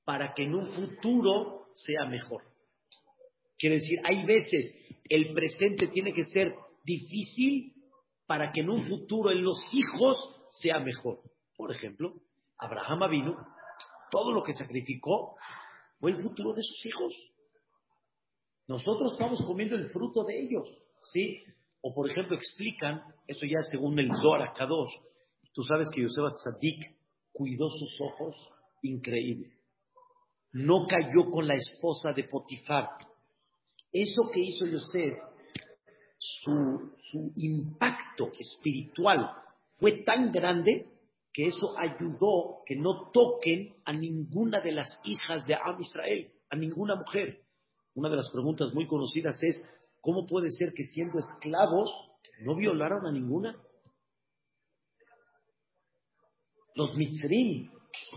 para 0.07 0.33
que 0.33 0.45
en 0.45 0.55
un 0.55 0.69
futuro 0.69 1.67
sea 1.75 2.07
mejor. 2.07 2.45
Quiere 3.59 3.75
decir, 3.75 3.99
hay 4.05 4.25
veces 4.25 4.75
el 5.11 5.35
presente 5.35 5.89
tiene 5.89 6.15
que 6.15 6.25
ser 6.25 6.55
difícil 6.83 7.75
para 8.25 8.51
que 8.53 8.63
en 8.63 8.71
un 8.71 8.87
futuro 8.87 9.31
en 9.33 9.45
los 9.45 9.59
hijos 9.75 10.31
sea 10.61 10.79
mejor. 10.81 11.21
Por 11.57 11.73
ejemplo, 11.73 12.15
Abraham 12.59 13.11
vino, 13.11 13.37
todo 14.11 14.33
lo 14.33 14.43
que 14.43 14.53
sacrificó 14.53 15.37
fue 15.99 16.13
el 16.13 16.23
futuro 16.23 16.53
de 16.53 16.63
sus 16.63 16.87
hijos. 16.87 17.15
Nosotros 18.67 19.13
estamos 19.13 19.43
comiendo 19.43 19.77
el 19.77 19.91
fruto 19.91 20.25
de 20.25 20.41
ellos, 20.41 20.69
¿sí? 21.13 21.43
O 21.83 21.93
por 21.93 22.09
ejemplo 22.11 22.37
explican, 22.37 23.03
eso 23.27 23.45
ya 23.47 23.61
según 23.71 23.99
el 23.99 24.11
Zohar 24.15 24.53
Kadosh, 24.55 24.93
tú 25.53 25.63
sabes 25.63 25.89
que 25.93 26.03
Yosef 26.03 26.35
Tzadik 26.35 26.97
cuidó 27.33 27.69
sus 27.69 28.01
ojos, 28.01 28.37
increíble. 28.83 29.53
No 30.53 30.87
cayó 30.87 31.31
con 31.31 31.47
la 31.47 31.57
esposa 31.57 32.13
de 32.13 32.25
Potifar. 32.25 32.89
Eso 33.93 34.23
que 34.33 34.41
hizo 34.41 34.67
Yosef, 34.67 35.19
su, 36.19 36.97
su 37.11 37.33
impacto 37.35 38.31
espiritual 38.39 39.44
fue 39.77 40.03
tan 40.05 40.31
grande 40.33 40.87
que 41.33 41.47
eso 41.47 41.77
ayudó 41.77 42.63
que 42.65 42.77
no 42.77 43.11
toquen 43.13 43.75
a 43.85 43.93
ninguna 43.93 44.61
de 44.61 44.73
las 44.73 44.87
hijas 45.05 45.45
de 45.47 45.55
Am 45.55 45.81
Israel, 45.81 46.33
a 46.49 46.57
ninguna 46.57 46.95
mujer. 46.95 47.41
Una 47.95 48.09
de 48.09 48.17
las 48.17 48.31
preguntas 48.31 48.73
muy 48.73 48.87
conocidas 48.87 49.37
es, 49.43 49.61
¿cómo 50.01 50.27
puede 50.27 50.51
ser 50.51 50.73
que 50.75 50.85
siendo 50.85 51.19
esclavos 51.19 51.93
no 52.41 52.55
violaron 52.55 53.07
a 53.07 53.13
ninguna? 53.13 53.57
Los 56.77 56.95
mitzrim 56.95 57.71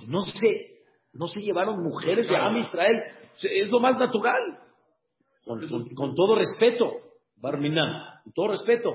no 0.08 0.22
se, 0.22 0.84
no 1.14 1.28
se 1.28 1.42
llevaron 1.42 1.84
mujeres 1.84 2.28
de 2.28 2.36
Am 2.36 2.58
Israel, 2.58 3.04
es 3.44 3.68
lo 3.70 3.80
más 3.80 3.98
natural. 3.98 4.60
Con, 5.44 6.14
todo 6.14 6.36
respeto, 6.36 6.92
Barminan, 7.38 8.22
con 8.24 8.34
todo 8.34 8.48
respeto. 8.50 8.94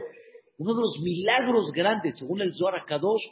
Uno 0.59 0.75
de 0.75 0.81
los 0.81 0.99
milagros 1.03 1.73
grandes, 1.73 2.17
según 2.19 2.41
el 2.41 2.55
Zohar 2.55 2.85
Kadosh, 2.85 3.23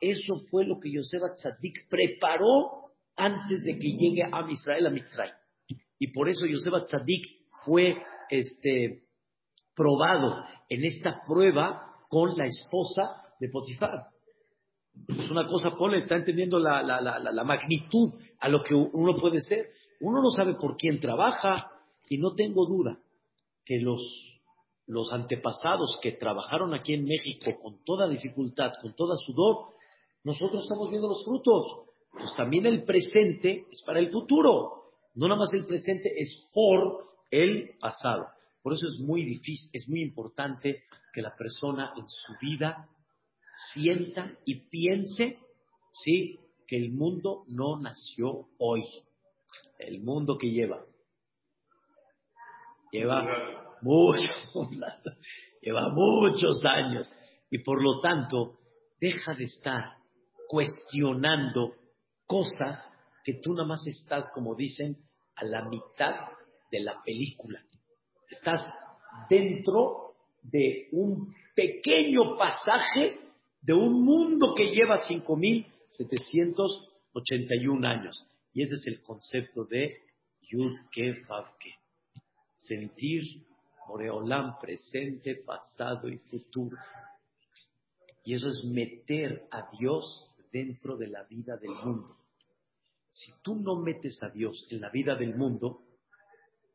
eso 0.00 0.36
fue 0.50 0.64
lo 0.64 0.78
que 0.80 0.90
Yosef 0.90 1.20
Tzadik 1.34 1.88
preparó 1.88 2.90
antes 3.16 3.64
de 3.64 3.78
que 3.78 3.88
llegue 3.88 4.22
a 4.22 4.50
Israel 4.50 4.86
a 4.86 4.90
Mitzray 4.90 5.30
y 6.00 6.08
por 6.08 6.28
eso 6.28 6.46
Yosef 6.46 6.72
Tzadik 6.84 7.26
fue 7.64 7.94
este, 8.30 9.02
probado 9.76 10.44
en 10.68 10.84
esta 10.84 11.20
prueba 11.26 11.94
con 12.08 12.36
la 12.36 12.46
esposa 12.46 13.02
de 13.38 13.50
Potifar. 13.50 14.06
Es 15.08 15.30
una 15.30 15.46
cosa, 15.46 15.70
ponle, 15.76 16.00
está 16.00 16.16
entendiendo 16.16 16.58
la, 16.58 16.82
la, 16.82 17.44
magnitud 17.44 18.14
a 18.40 18.48
lo 18.48 18.62
que 18.62 18.74
uno 18.74 19.14
puede 19.14 19.40
ser. 19.42 19.68
Uno 20.00 20.22
no 20.22 20.30
sabe 20.30 20.54
por 20.54 20.76
quién 20.76 21.00
trabaja 21.00 21.70
y 22.08 22.16
no 22.18 22.34
tengo 22.34 22.66
duda 22.66 22.98
que 23.64 23.78
los, 23.78 24.00
los 24.90 25.12
antepasados 25.12 26.00
que 26.02 26.12
trabajaron 26.12 26.74
aquí 26.74 26.94
en 26.94 27.04
México 27.04 27.52
con 27.62 27.84
toda 27.84 28.08
dificultad, 28.08 28.72
con 28.82 28.92
toda 28.96 29.14
sudor, 29.14 29.68
nosotros 30.24 30.64
estamos 30.64 30.90
viendo 30.90 31.08
los 31.08 31.24
frutos. 31.24 31.64
Pues 32.10 32.34
también 32.36 32.66
el 32.66 32.82
presente 32.82 33.66
es 33.70 33.82
para 33.86 34.00
el 34.00 34.10
futuro. 34.10 34.90
No 35.14 35.28
nada 35.28 35.38
más 35.38 35.52
el 35.52 35.64
presente 35.64 36.12
es 36.16 36.50
por 36.52 37.04
el 37.30 37.76
pasado. 37.78 38.26
Por 38.62 38.72
eso 38.72 38.86
es 38.86 38.98
muy 38.98 39.24
difícil, 39.24 39.70
es 39.72 39.88
muy 39.88 40.02
importante 40.02 40.82
que 41.12 41.22
la 41.22 41.36
persona 41.36 41.92
en 41.96 42.08
su 42.08 42.32
vida 42.40 42.88
sienta 43.72 44.36
y 44.44 44.68
piense, 44.68 45.38
sí, 45.92 46.40
que 46.66 46.76
el 46.76 46.90
mundo 46.90 47.44
no 47.46 47.78
nació 47.78 48.48
hoy. 48.58 48.82
El 49.78 50.02
mundo 50.02 50.36
que 50.36 50.50
lleva. 50.50 50.84
Lleva 52.90 53.69
muchos, 53.82 54.54
lleva 55.62 55.90
muchos 55.90 56.62
años. 56.64 57.12
Y 57.50 57.58
por 57.58 57.82
lo 57.82 58.00
tanto, 58.00 58.58
deja 59.00 59.34
de 59.34 59.44
estar 59.44 59.96
cuestionando 60.48 61.74
cosas 62.26 62.82
que 63.24 63.34
tú 63.42 63.54
nada 63.54 63.68
más 63.68 63.86
estás, 63.86 64.30
como 64.34 64.54
dicen, 64.54 64.96
a 65.36 65.44
la 65.44 65.68
mitad 65.68 66.14
de 66.70 66.80
la 66.80 67.02
película. 67.02 67.62
Estás 68.28 68.64
dentro 69.28 70.14
de 70.42 70.88
un 70.92 71.34
pequeño 71.54 72.36
pasaje 72.36 73.20
de 73.60 73.74
un 73.74 74.04
mundo 74.04 74.54
que 74.56 74.70
lleva 74.70 74.98
5.781 75.06 77.86
años. 77.86 78.26
Y 78.52 78.62
ese 78.62 78.76
es 78.76 78.86
el 78.86 79.02
concepto 79.02 79.64
de 79.64 79.98
Yud 80.50 80.72
Ke 80.92 81.24
Sentir 82.54 83.49
Moreolam 83.90 84.56
presente, 84.60 85.42
pasado 85.44 86.08
y 86.08 86.18
futuro. 86.18 86.76
Y 88.22 88.34
eso 88.34 88.46
es 88.46 88.64
meter 88.64 89.48
a 89.50 89.68
Dios 89.76 90.32
dentro 90.52 90.96
de 90.96 91.08
la 91.08 91.24
vida 91.24 91.56
del 91.56 91.74
mundo. 91.74 92.16
Si 93.10 93.32
tú 93.42 93.56
no 93.56 93.80
metes 93.80 94.22
a 94.22 94.28
Dios 94.28 94.68
en 94.70 94.80
la 94.80 94.90
vida 94.90 95.16
del 95.16 95.34
mundo, 95.34 95.82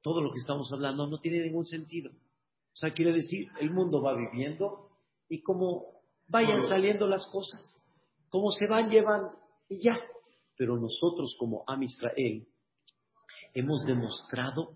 todo 0.02 0.22
lo 0.22 0.32
que 0.32 0.40
estamos 0.40 0.70
hablando 0.74 1.08
no 1.08 1.18
tiene 1.20 1.40
ningún 1.40 1.66
sentido. 1.66 2.12
O 2.12 2.78
sea, 2.78 2.92
quiere 2.92 3.14
decir, 3.14 3.48
el 3.62 3.72
mundo 3.72 4.02
va 4.02 4.14
viviendo 4.14 4.90
y 5.30 5.42
como 5.42 5.86
vayan 6.28 6.68
saliendo 6.68 7.08
las 7.08 7.26
cosas, 7.28 7.82
como 8.30 8.52
se 8.52 8.68
van 8.68 8.90
llevando 8.90 9.38
y 9.70 9.82
ya. 9.82 9.98
Pero 10.58 10.76
nosotros 10.78 11.34
como 11.40 11.64
Am 11.66 11.84
Israel 11.84 12.46
hemos 13.54 13.86
demostrado 13.86 14.76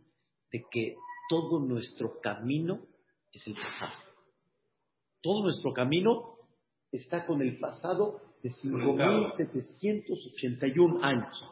de 0.52 0.64
que 0.72 0.96
todo 1.30 1.60
nuestro 1.60 2.20
camino 2.22 2.82
es 3.32 3.48
el 3.48 3.54
pasado. 3.54 3.94
Todo 5.22 5.44
nuestro 5.44 5.72
camino 5.72 6.40
está 6.92 7.26
con 7.26 7.42
el 7.44 7.58
pasado 7.60 8.20
de 8.42 8.50
5.781 8.50 11.00
años. 11.04 11.50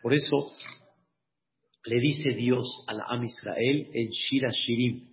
Por 0.00 0.14
eso 0.14 0.52
le 1.84 2.00
dice 2.00 2.30
Dios 2.30 2.84
a 2.86 2.94
la 2.94 3.04
Am 3.08 3.24
Israel 3.24 3.90
en 3.92 4.08
Shira 4.08 4.50
Shirim. 4.50 5.12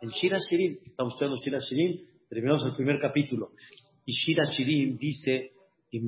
En 0.00 0.08
Shira 0.08 0.38
Shirim, 0.38 0.78
estamos 0.84 1.12
estudiando 1.12 1.38
Shira 1.44 1.58
Shirim, 1.58 2.00
terminamos 2.28 2.64
el 2.64 2.74
primer 2.74 2.98
capítulo. 2.98 3.52
Y 4.06 4.12
Shira 4.12 4.44
Shirim 4.44 4.96
dice, 4.96 5.52
o 5.92 5.98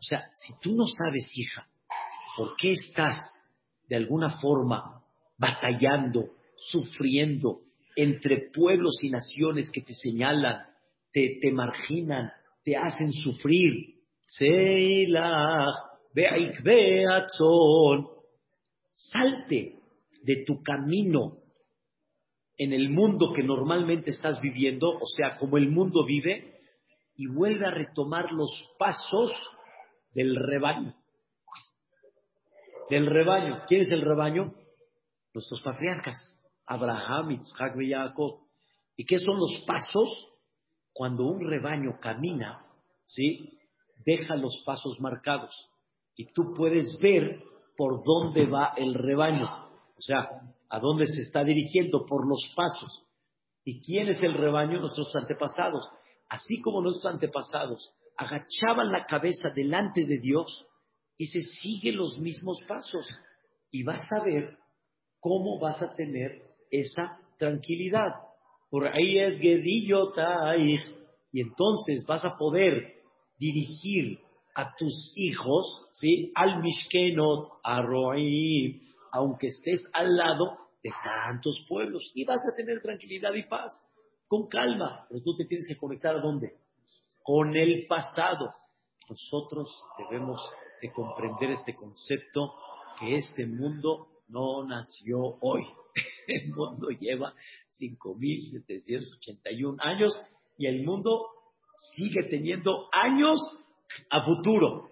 sea, 0.00 0.30
si 0.32 0.54
tú 0.62 0.74
no 0.74 0.86
sabes, 0.86 1.30
hija, 1.36 1.68
por 2.36 2.56
qué 2.56 2.70
estás 2.70 3.39
de 3.90 3.96
alguna 3.96 4.38
forma 4.40 5.02
batallando, 5.36 6.30
sufriendo, 6.56 7.62
entre 7.96 8.50
pueblos 8.54 9.02
y 9.02 9.10
naciones 9.10 9.70
que 9.72 9.80
te 9.80 9.94
señalan, 9.94 10.64
te, 11.12 11.38
te 11.42 11.50
marginan, 11.50 12.30
te 12.64 12.76
hacen 12.76 13.10
sufrir. 13.10 13.96
Salte 18.94 19.74
de 20.22 20.44
tu 20.46 20.62
camino 20.62 21.38
en 22.56 22.72
el 22.72 22.90
mundo 22.90 23.32
que 23.34 23.42
normalmente 23.42 24.10
estás 24.10 24.40
viviendo, 24.40 24.88
o 24.88 25.06
sea, 25.06 25.36
como 25.38 25.56
el 25.56 25.68
mundo 25.68 26.04
vive, 26.04 26.60
y 27.16 27.26
vuelve 27.26 27.66
a 27.66 27.72
retomar 27.72 28.30
los 28.30 28.50
pasos 28.78 29.32
del 30.14 30.36
rebaño. 30.36 30.94
Del 32.90 33.06
rebaño. 33.06 33.62
¿Quién 33.68 33.82
es 33.82 33.90
el 33.92 34.02
rebaño? 34.02 34.52
Nuestros 35.32 35.62
patriarcas. 35.62 36.16
Abraham, 36.66 37.30
Isaac 37.30 37.76
y 37.80 37.92
Jacob. 37.92 38.40
¿Y 38.96 39.04
qué 39.06 39.18
son 39.18 39.38
los 39.38 39.64
pasos? 39.66 40.28
Cuando 40.92 41.24
un 41.24 41.48
rebaño 41.48 41.98
camina, 42.00 42.66
¿sí? 43.04 43.58
Deja 44.04 44.34
los 44.34 44.62
pasos 44.66 45.00
marcados 45.00 45.54
y 46.16 46.32
tú 46.32 46.52
puedes 46.56 46.98
ver 47.00 47.42
por 47.76 48.02
dónde 48.04 48.46
va 48.46 48.74
el 48.76 48.92
rebaño, 48.94 49.46
o 49.46 50.00
sea, 50.00 50.28
a 50.68 50.78
dónde 50.80 51.06
se 51.06 51.20
está 51.20 51.44
dirigiendo 51.44 52.04
por 52.04 52.28
los 52.28 52.42
pasos. 52.54 53.06
¿Y 53.64 53.80
quién 53.82 54.08
es 54.08 54.18
el 54.18 54.34
rebaño? 54.34 54.80
Nuestros 54.80 55.14
antepasados. 55.14 55.88
Así 56.28 56.60
como 56.60 56.82
nuestros 56.82 57.06
antepasados 57.06 57.94
agachaban 58.16 58.90
la 58.92 59.06
cabeza 59.06 59.50
delante 59.54 60.04
de 60.04 60.18
Dios 60.18 60.66
y 61.20 61.26
se 61.26 61.42
siguen 61.42 61.98
los 61.98 62.18
mismos 62.18 62.62
pasos. 62.66 63.06
Y 63.70 63.82
vas 63.82 64.10
a 64.10 64.24
ver 64.24 64.56
cómo 65.20 65.58
vas 65.58 65.82
a 65.82 65.94
tener 65.94 66.40
esa 66.70 67.20
tranquilidad. 67.38 68.08
Por 68.70 68.86
ahí 68.86 69.18
es 69.18 69.38
Gedillo 69.38 70.14
Y 71.30 71.42
entonces 71.42 72.06
vas 72.06 72.24
a 72.24 72.38
poder 72.38 73.02
dirigir 73.38 74.18
a 74.54 74.74
tus 74.74 75.12
hijos, 75.14 75.90
¿sí? 75.92 76.32
Al 76.34 76.62
Mishkenot, 76.62 77.50
a 77.64 77.82
Roim, 77.82 78.80
aunque 79.12 79.48
estés 79.48 79.84
al 79.92 80.16
lado 80.16 80.56
de 80.82 80.90
tantos 81.04 81.66
pueblos. 81.68 82.10
Y 82.14 82.24
vas 82.24 82.40
a 82.50 82.56
tener 82.56 82.80
tranquilidad 82.80 83.34
y 83.34 83.42
paz, 83.42 83.70
con 84.26 84.48
calma. 84.48 85.04
Pero 85.10 85.20
tú 85.22 85.36
te 85.36 85.44
tienes 85.44 85.66
que 85.68 85.76
conectar 85.76 86.16
a 86.16 86.22
dónde? 86.22 86.54
Con 87.22 87.54
el 87.54 87.86
pasado. 87.86 88.54
Nosotros 89.06 89.70
debemos 89.98 90.40
de 90.80 90.92
comprender 90.92 91.50
este 91.50 91.74
concepto 91.74 92.54
que 92.98 93.16
este 93.16 93.46
mundo 93.46 94.08
no 94.28 94.64
nació 94.64 95.18
hoy. 95.40 95.64
El 96.26 96.54
mundo 96.54 96.88
lleva 96.90 97.34
5.781 97.80 99.76
años 99.80 100.12
y 100.56 100.66
el 100.66 100.84
mundo 100.84 101.26
sigue 101.94 102.22
teniendo 102.28 102.88
años 102.92 103.40
a 104.10 104.22
futuro. 104.22 104.90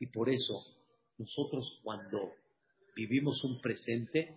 Y 0.00 0.06
por 0.06 0.28
eso 0.30 0.54
nosotros 1.18 1.78
cuando 1.84 2.32
vivimos 2.96 3.44
un 3.44 3.60
presente 3.60 4.36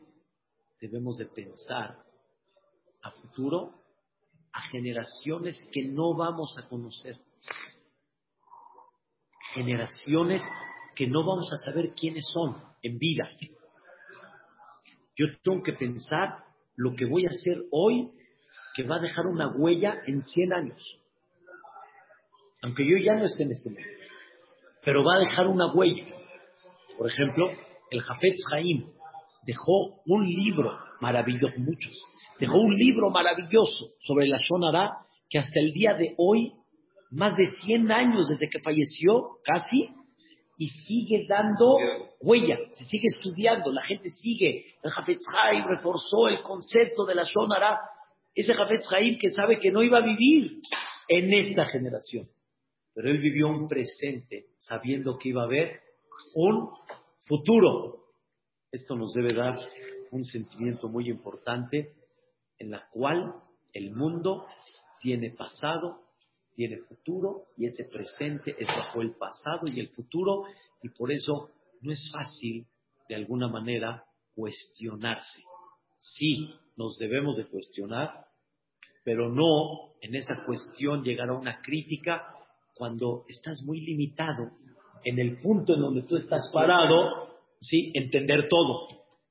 debemos 0.80 1.18
de 1.18 1.26
pensar 1.26 1.98
a 3.02 3.12
futuro, 3.12 3.74
a 4.52 4.62
generaciones 4.70 5.62
que 5.72 5.84
no 5.86 6.14
vamos 6.14 6.56
a 6.58 6.68
conocer. 6.68 7.18
Generaciones 9.54 10.42
que 10.96 11.08
no 11.08 11.26
vamos 11.26 11.52
a 11.52 11.58
saber 11.58 11.94
quiénes 11.94 12.26
son 12.34 12.56
en 12.82 12.98
vida. 12.98 13.30
Yo 15.16 15.28
tengo 15.44 15.62
que 15.64 15.74
pensar 15.74 16.36
lo 16.76 16.94
que 16.96 17.06
voy 17.06 17.26
a 17.26 17.30
hacer 17.30 17.64
hoy 17.72 18.12
que 18.76 18.84
va 18.84 18.98
a 18.98 19.02
dejar 19.02 19.28
una 19.28 19.50
huella 19.50 20.02
en 20.08 20.22
100 20.22 20.54
años. 20.54 20.82
Aunque 22.64 22.84
yo 22.88 22.98
ya 22.98 23.16
no 23.16 23.26
esté 23.26 23.44
en 23.44 23.52
este 23.52 23.70
mundo. 23.70 23.88
Pero 24.84 25.04
va 25.04 25.16
a 25.16 25.20
dejar 25.20 25.48
una 25.48 25.72
huella. 25.72 26.06
Por 26.98 27.10
ejemplo, 27.10 27.50
el 27.92 28.02
Jafetz 28.02 28.38
Haim 28.52 28.90
dejó 29.46 30.02
un 30.06 30.28
libro 30.28 30.72
maravilloso, 31.02 31.60
muchos, 31.60 31.92
dejó 32.40 32.58
un 32.58 32.74
libro 32.74 33.10
maravilloso 33.10 33.92
sobre 34.00 34.28
la 34.28 34.38
Shonara 34.38 35.06
que 35.30 35.40
hasta 35.40 35.60
el 35.60 35.74
día 35.74 35.94
de 35.94 36.16
hoy, 36.18 36.54
más 37.14 37.38
de 37.38 37.46
100 37.66 37.92
años 37.92 38.28
desde 38.28 38.50
que 38.50 38.60
falleció, 38.60 39.38
casi, 39.44 39.90
y 40.58 40.68
sigue 40.68 41.26
dando 41.28 41.78
huella, 42.22 42.58
se 42.72 42.86
sigue 42.86 43.08
estudiando, 43.08 43.72
la 43.72 43.84
gente 43.84 44.10
sigue. 44.10 44.64
El 44.82 44.92
Jafetz 44.92 45.24
reforzó 45.68 46.28
el 46.28 46.42
concepto 46.42 47.06
de 47.06 47.16
la 47.16 47.24
Shonara, 47.24 47.80
ese 48.34 48.54
Jafetz 48.54 48.92
Haim 48.92 49.18
que 49.20 49.30
sabe 49.30 49.60
que 49.60 49.72
no 49.72 49.84
iba 49.84 50.00
a 50.00 50.06
vivir 50.06 50.60
en 51.08 51.34
esta 51.34 51.66
generación, 51.66 52.28
pero 52.94 53.10
él 53.10 53.20
vivió 53.20 53.48
un 53.48 53.68
presente 53.68 54.48
sabiendo 54.58 55.18
que 55.18 55.30
iba 55.30 55.42
a 55.42 55.46
haber 55.46 55.82
un 56.36 56.70
futuro. 57.28 58.06
Esto 58.72 58.96
nos 58.96 59.14
debe 59.14 59.34
dar 59.34 59.58
un 60.12 60.26
sentimiento 60.26 60.88
muy 60.90 61.10
importante 61.10 61.94
en 62.58 62.72
la 62.72 62.88
cual 62.92 63.36
el 63.74 63.92
mundo 63.92 64.48
tiene 65.02 65.32
pasado, 65.32 66.03
tiene 66.56 66.78
futuro 66.78 67.48
y 67.58 67.66
ese 67.66 67.86
presente 67.86 68.56
es 68.58 68.68
bajo 68.68 69.02
el 69.02 69.16
pasado 69.16 69.68
y 69.68 69.80
el 69.80 69.90
futuro 69.90 70.46
y 70.82 70.90
por 70.90 71.12
eso 71.12 71.50
no 71.82 71.92
es 71.92 72.12
fácil 72.12 72.68
de 73.10 73.16
alguna 73.16 73.48
manera 73.48 74.06
cuestionarse. 74.36 75.42
Sí, 75.98 76.50
nos 76.76 76.98
debemos 76.98 77.38
de 77.38 77.46
cuestionar, 77.46 78.26
pero 79.04 79.30
no 79.30 79.94
en 80.02 80.16
esa 80.16 80.44
cuestión 80.46 81.04
llegar 81.04 81.30
a 81.30 81.38
una 81.38 81.62
crítica 81.62 82.28
cuando 82.76 83.26
estás 83.28 83.62
muy 83.64 83.82
limitado 83.82 84.52
en 85.04 85.20
el 85.20 85.40
punto 85.42 85.74
en 85.74 85.82
donde 85.82 86.04
tú 86.04 86.16
estás 86.16 86.50
parado, 86.54 87.30
sí, 87.60 87.92
entender 87.94 88.48
todo. 88.50 88.88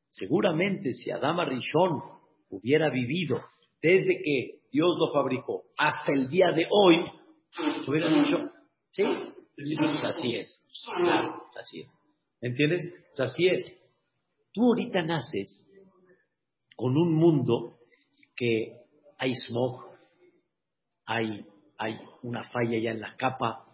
Seguramente 0.08 0.92
si 0.92 1.10
Adama 1.10 1.44
Rishon 1.44 2.02
hubiera 2.50 2.90
vivido 2.90 3.40
desde 3.80 4.22
que 4.22 4.61
Dios 4.72 4.96
lo 4.98 5.12
fabricó. 5.12 5.64
Hasta 5.76 6.12
el 6.12 6.28
día 6.28 6.46
de 6.54 6.66
hoy, 6.70 7.04
hubiera 7.86 8.08
dicho, 8.08 8.38
sí, 8.90 9.04
así 10.02 10.34
es, 10.34 10.66
así 11.58 11.80
es. 11.80 11.94
¿Entiendes? 12.40 12.82
así 13.18 13.46
es. 13.46 13.78
Tú 14.52 14.64
ahorita 14.64 15.02
naces 15.02 15.68
con 16.76 16.96
un 16.96 17.14
mundo 17.14 17.78
que 18.34 18.78
hay 19.18 19.34
smog, 19.34 19.84
hay, 21.06 21.46
hay 21.78 21.98
una 22.22 22.42
falla 22.42 22.78
ya 22.78 22.90
en 22.90 23.00
la 23.00 23.14
capa, 23.16 23.64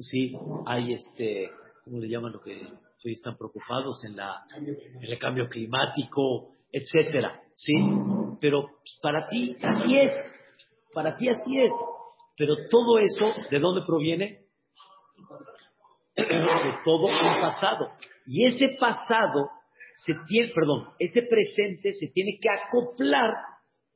sí, 0.00 0.36
hay 0.66 0.92
este, 0.92 1.50
¿cómo 1.84 1.98
le 1.98 2.08
llaman 2.08 2.32
lo 2.32 2.40
que 2.40 2.60
hoy 3.04 3.12
están 3.12 3.36
preocupados 3.36 4.04
en 4.04 4.16
la 4.16 4.44
el 5.00 5.18
cambio 5.18 5.48
climático, 5.48 6.52
etcétera, 6.70 7.42
sí, 7.54 7.74
pero 8.40 8.66
para 9.00 9.28
ti 9.28 9.56
así 9.62 9.96
es, 9.96 10.10
para 10.92 11.16
ti 11.16 11.28
así 11.28 11.60
es, 11.60 11.70
pero 12.36 12.54
todo 12.70 12.98
eso, 12.98 13.32
¿de 13.50 13.58
dónde 13.58 13.82
proviene? 13.86 14.46
De 16.16 16.74
todo 16.84 17.06
un 17.06 17.40
pasado. 17.40 17.92
Y 18.26 18.46
ese 18.46 18.76
pasado 18.78 19.50
se 19.96 20.14
tiene, 20.26 20.52
perdón, 20.54 20.88
ese 20.98 21.22
presente 21.22 21.92
se 21.92 22.08
tiene 22.08 22.38
que 22.40 22.48
acoplar 22.48 23.30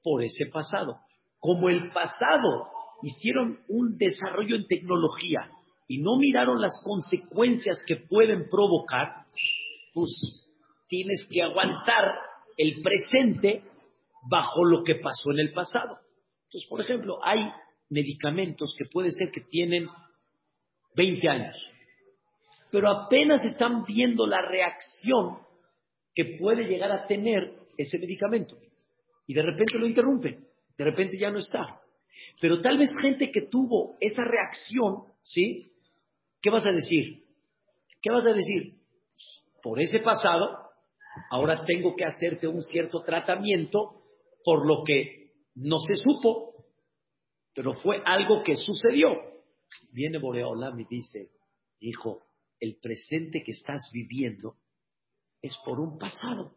por 0.02 0.22
ese 0.22 0.46
pasado. 0.52 1.00
Como 1.38 1.68
el 1.68 1.90
pasado 1.92 2.68
hicieron 3.02 3.61
un 3.68 3.96
desarrollo 3.98 4.56
en 4.56 4.66
tecnología 4.66 5.50
y 5.88 6.02
no 6.02 6.16
miraron 6.16 6.61
las 6.61 6.80
consecuencias 6.85 7.82
que 7.87 7.96
pueden 7.96 8.48
provocar, 8.48 9.26
pues 9.94 10.11
tienes 10.88 11.26
que 11.30 11.42
aguantar 11.42 12.04
el 12.56 12.82
presente 12.82 13.62
bajo 14.28 14.64
lo 14.64 14.82
que 14.82 14.96
pasó 14.96 15.32
en 15.32 15.40
el 15.40 15.52
pasado. 15.52 15.98
Entonces, 16.46 16.68
por 16.68 16.80
ejemplo, 16.80 17.18
hay 17.22 17.50
medicamentos 17.90 18.74
que 18.78 18.87
puede 18.87 19.11
ser 19.11 19.30
que 19.30 19.42
tienen 19.42 19.88
20 20.94 21.28
años, 21.28 21.56
pero 22.70 22.90
apenas 22.90 23.44
están 23.44 23.85
viendo 23.85 24.26
la 24.26 24.40
reacción 24.42 25.38
que 26.14 26.37
puede 26.38 26.64
llegar 26.64 26.90
a 26.90 27.06
tener 27.06 27.52
ese 27.76 27.98
medicamento. 27.98 28.56
Y 29.26 29.35
de 29.35 29.42
repente 29.42 29.78
lo 29.78 29.87
interrumpen, 29.87 30.46
de 30.76 30.85
repente 30.85 31.18
ya 31.18 31.30
no 31.30 31.38
está. 31.38 31.80
Pero 32.40 32.61
tal 32.62 32.78
vez 32.78 32.88
gente 33.02 33.30
que 33.30 33.42
tuvo 33.42 33.96
esa 34.00 34.22
reacción, 34.24 35.04
¿sí? 35.20 35.72
¿Qué 36.40 36.50
vas 36.50 36.64
a 36.64 36.72
decir? 36.72 37.24
¿Qué 38.00 38.11
vas 38.11 38.26
a 38.26 38.32
decir? 38.32 38.74
Por 39.62 39.80
ese 39.80 39.98
pasado, 39.98 40.70
ahora 41.30 41.64
tengo 41.64 41.94
que 41.96 42.04
hacerte 42.04 42.46
un 42.46 42.62
cierto 42.62 43.02
tratamiento 43.02 44.02
por 44.44 44.66
lo 44.66 44.85
que 44.85 45.25
no 45.57 45.79
se 45.79 45.95
supo, 45.95 46.66
pero 47.55 47.73
fue 47.73 48.03
algo 48.05 48.42
que 48.45 48.57
sucedió. 48.57 49.09
Viene 49.90 50.19
Boreolam 50.19 50.79
y 50.81 50.85
dice, 50.85 51.31
hijo, 51.81 52.27
el 52.61 52.79
presente 52.81 53.42
que 53.45 53.53
estás 53.53 53.90
viviendo 53.92 54.57
es 55.42 55.57
por 55.64 55.81
un 55.81 55.99
pasado 55.99 56.55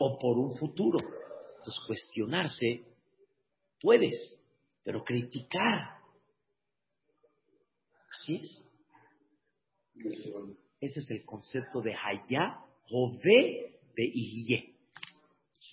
o 0.00 0.18
por 0.18 0.38
un 0.38 0.56
futuro. 0.56 0.98
Entonces, 0.98 1.82
cuestionarse 1.86 2.84
puedes, 3.80 4.44
pero 4.84 5.04
criticar. 5.04 5.98
Así 8.12 8.36
es. 8.36 8.64
Ese 10.80 11.00
es 11.00 11.10
el 11.10 11.24
concepto 11.24 11.80
de 11.80 11.94
Hayá, 11.94 12.64
Jové, 12.88 13.80
de 13.94 14.04
Iye. 14.04 14.74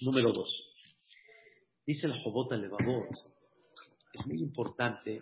Número 0.02 0.32
dos. 0.32 0.75
Dice 1.86 2.08
el 2.08 2.20
Jobot 2.20 2.52
Levavot, 2.52 3.10
es 4.12 4.26
muy 4.26 4.42
importante 4.42 5.22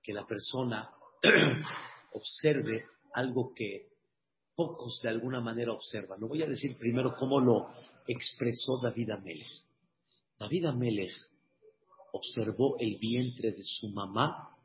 que 0.00 0.12
la 0.12 0.24
persona 0.24 0.88
observe 2.12 2.84
algo 3.14 3.52
que 3.52 3.88
pocos 4.54 5.00
de 5.02 5.08
alguna 5.08 5.40
manera 5.40 5.72
observan. 5.72 6.20
Lo 6.20 6.28
voy 6.28 6.42
a 6.42 6.46
decir 6.46 6.76
primero 6.78 7.16
cómo 7.16 7.40
lo 7.40 7.68
expresó 8.06 8.78
David 8.80 9.10
Amelech. 9.10 9.50
David 10.38 10.66
Amelech 10.66 11.12
observó 12.12 12.76
el 12.78 12.96
vientre 12.98 13.50
de 13.50 13.64
su 13.64 13.88
mamá 13.88 14.56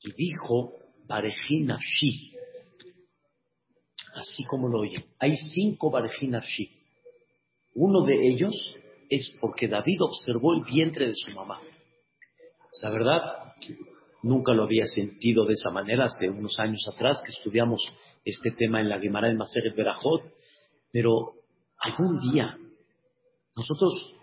y 0.00 0.12
dijo, 0.12 0.72
Barejinafshi. 1.08 2.32
Así 4.14 4.44
como 4.44 4.68
lo 4.68 4.80
oye. 4.80 5.04
Hay 5.18 5.36
cinco 5.36 5.90
Barejinafshi. 5.90 6.70
Uno 7.74 8.04
de 8.04 8.28
ellos 8.28 8.76
es 9.08 9.36
porque 9.40 9.68
David 9.68 10.02
observó 10.02 10.54
el 10.54 10.64
vientre 10.64 11.06
de 11.06 11.14
su 11.14 11.32
mamá. 11.34 11.60
La 12.82 12.90
verdad, 12.90 13.54
nunca 14.22 14.52
lo 14.52 14.64
había 14.64 14.86
sentido 14.86 15.44
de 15.44 15.52
esa 15.52 15.70
manera 15.70 16.04
hace 16.04 16.28
unos 16.28 16.58
años 16.58 16.84
atrás 16.92 17.22
que 17.24 17.32
estudiamos 17.32 17.80
este 18.24 18.50
tema 18.50 18.80
en 18.80 18.88
la 18.88 18.98
Guimara 18.98 19.28
de 19.28 19.34
Maseret 19.34 19.74
Berajot, 19.74 20.22
pero 20.92 21.34
algún 21.78 22.18
día 22.18 22.56
nosotros... 23.56 24.14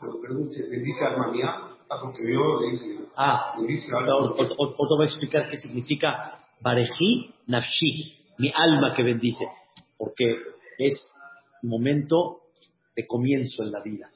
Perdón, 0.00 0.48
¿se 0.48 0.62
dice 0.68 1.04
alma 1.04 1.30
mía? 1.30 1.48
Ah, 1.88 1.98
porque 2.00 2.32
yo 2.32 2.60
le 2.60 2.70
dice... 2.70 2.98
Ah, 3.16 3.56
os 3.58 4.88
voy 4.96 5.06
a 5.06 5.08
explicar 5.08 5.48
qué 5.48 5.56
significa 5.56 6.38
Bareji 6.60 7.34
Nafshi, 7.46 8.16
mi 8.38 8.50
alma 8.54 8.94
que 8.94 9.02
bendice, 9.02 9.46
porque 9.98 10.36
es 10.78 10.98
momento 11.62 12.43
de 12.94 13.06
comienzo 13.06 13.62
en 13.62 13.72
la 13.72 13.82
vida. 13.82 14.10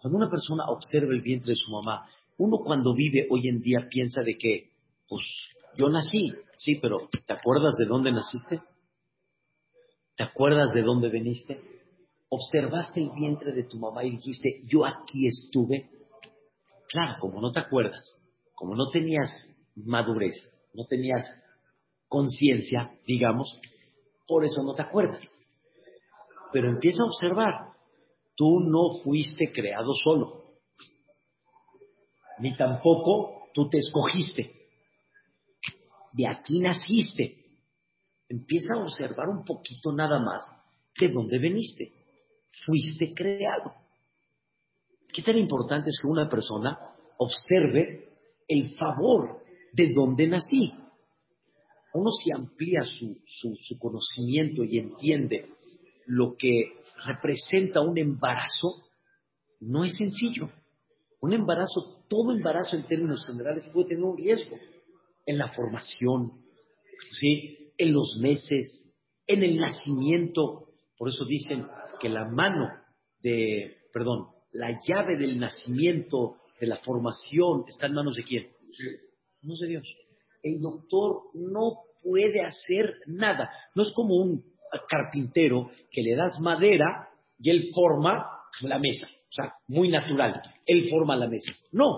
Cuando 0.00 0.18
una 0.18 0.30
persona 0.30 0.64
observa 0.68 1.12
el 1.12 1.20
vientre 1.20 1.50
de 1.50 1.56
su 1.56 1.70
mamá, 1.70 2.08
uno 2.38 2.58
cuando 2.58 2.94
vive 2.94 3.26
hoy 3.30 3.48
en 3.48 3.60
día 3.60 3.86
piensa 3.90 4.22
de 4.22 4.38
que, 4.38 4.70
pues, 5.06 5.22
yo 5.76 5.88
nací, 5.88 6.32
sí, 6.56 6.76
pero 6.80 7.08
¿te 7.26 7.32
acuerdas 7.32 7.76
de 7.78 7.84
dónde 7.84 8.12
naciste? 8.12 8.62
¿Te 10.16 10.24
acuerdas 10.24 10.72
de 10.72 10.82
dónde 10.82 11.08
veniste? 11.08 11.60
¿Observaste 12.28 13.02
el 13.02 13.10
vientre 13.10 13.52
de 13.52 13.64
tu 13.64 13.78
mamá 13.78 14.04
y 14.04 14.10
dijiste, 14.12 14.60
yo 14.66 14.86
aquí 14.86 15.26
estuve? 15.26 15.90
Claro, 16.88 17.16
como 17.20 17.40
no 17.40 17.52
te 17.52 17.60
acuerdas, 17.60 18.20
como 18.54 18.74
no 18.74 18.88
tenías 18.88 19.30
madurez, 19.76 20.34
no 20.74 20.86
tenías 20.86 21.24
conciencia, 22.08 22.90
digamos, 23.06 23.60
por 24.26 24.44
eso 24.44 24.62
no 24.62 24.74
te 24.74 24.82
acuerdas. 24.82 25.24
Pero 26.52 26.70
empieza 26.70 27.02
a 27.02 27.06
observar, 27.06 27.72
tú 28.36 28.60
no 28.60 29.02
fuiste 29.02 29.52
creado 29.52 29.94
solo, 29.94 30.44
ni 32.38 32.56
tampoco 32.56 33.50
tú 33.54 33.68
te 33.68 33.78
escogiste 33.78 34.60
de 36.12 36.26
aquí 36.26 36.58
naciste. 36.58 37.36
Empieza 38.28 38.74
a 38.74 38.82
observar 38.82 39.28
un 39.28 39.44
poquito 39.44 39.92
nada 39.92 40.20
más 40.20 40.42
de 40.98 41.08
dónde 41.08 41.38
veniste. 41.38 41.92
Fuiste 42.64 43.14
creado. 43.14 43.72
¿Qué 45.12 45.22
tan 45.22 45.36
importante 45.36 45.90
es 45.90 45.98
que 46.00 46.08
una 46.08 46.28
persona 46.28 46.78
observe 47.18 48.08
el 48.46 48.76
favor 48.76 49.42
de 49.72 49.92
dónde 49.92 50.28
nací? 50.28 50.72
Uno 51.92 52.10
si 52.12 52.30
amplía 52.30 52.82
su, 52.82 53.20
su 53.26 53.78
conocimiento 53.78 54.62
y 54.64 54.78
entiende 54.78 55.54
lo 56.10 56.34
que 56.36 56.72
representa 57.06 57.80
un 57.80 57.96
embarazo, 57.96 58.82
no 59.60 59.84
es 59.84 59.96
sencillo. 59.96 60.50
Un 61.20 61.32
embarazo, 61.32 62.04
todo 62.08 62.32
embarazo 62.32 62.74
en 62.74 62.88
términos 62.88 63.24
generales 63.24 63.70
puede 63.72 63.90
tener 63.90 64.02
un 64.02 64.16
riesgo 64.16 64.56
en 65.24 65.38
la 65.38 65.52
formación, 65.52 66.32
¿sí? 67.12 67.72
en 67.78 67.92
los 67.92 68.18
meses, 68.20 68.92
en 69.24 69.44
el 69.44 69.58
nacimiento. 69.58 70.72
Por 70.98 71.10
eso 71.10 71.24
dicen 71.26 71.64
que 72.00 72.08
la 72.08 72.26
mano 72.28 72.66
de, 73.22 73.76
perdón, 73.92 74.30
la 74.50 74.70
llave 74.70 75.16
del 75.16 75.38
nacimiento, 75.38 76.38
de 76.60 76.66
la 76.66 76.78
formación, 76.78 77.66
está 77.68 77.86
en 77.86 77.92
manos 77.92 78.16
de 78.16 78.24
quién? 78.24 78.44
En 78.46 79.48
manos 79.48 79.60
de 79.60 79.68
Dios. 79.68 79.96
El 80.42 80.60
doctor 80.60 81.22
no 81.34 81.84
puede 82.02 82.40
hacer 82.40 82.96
nada. 83.06 83.48
No 83.76 83.84
es 83.84 83.92
como 83.94 84.16
un 84.16 84.49
carpintero 84.88 85.70
que 85.90 86.02
le 86.02 86.16
das 86.16 86.38
madera 86.40 87.08
y 87.38 87.50
él 87.50 87.70
forma 87.74 88.26
la 88.62 88.78
mesa. 88.78 89.06
O 89.06 89.32
sea, 89.32 89.54
muy 89.68 89.88
natural. 89.88 90.42
Él 90.66 90.88
forma 90.90 91.16
la 91.16 91.28
mesa. 91.28 91.52
No. 91.72 91.96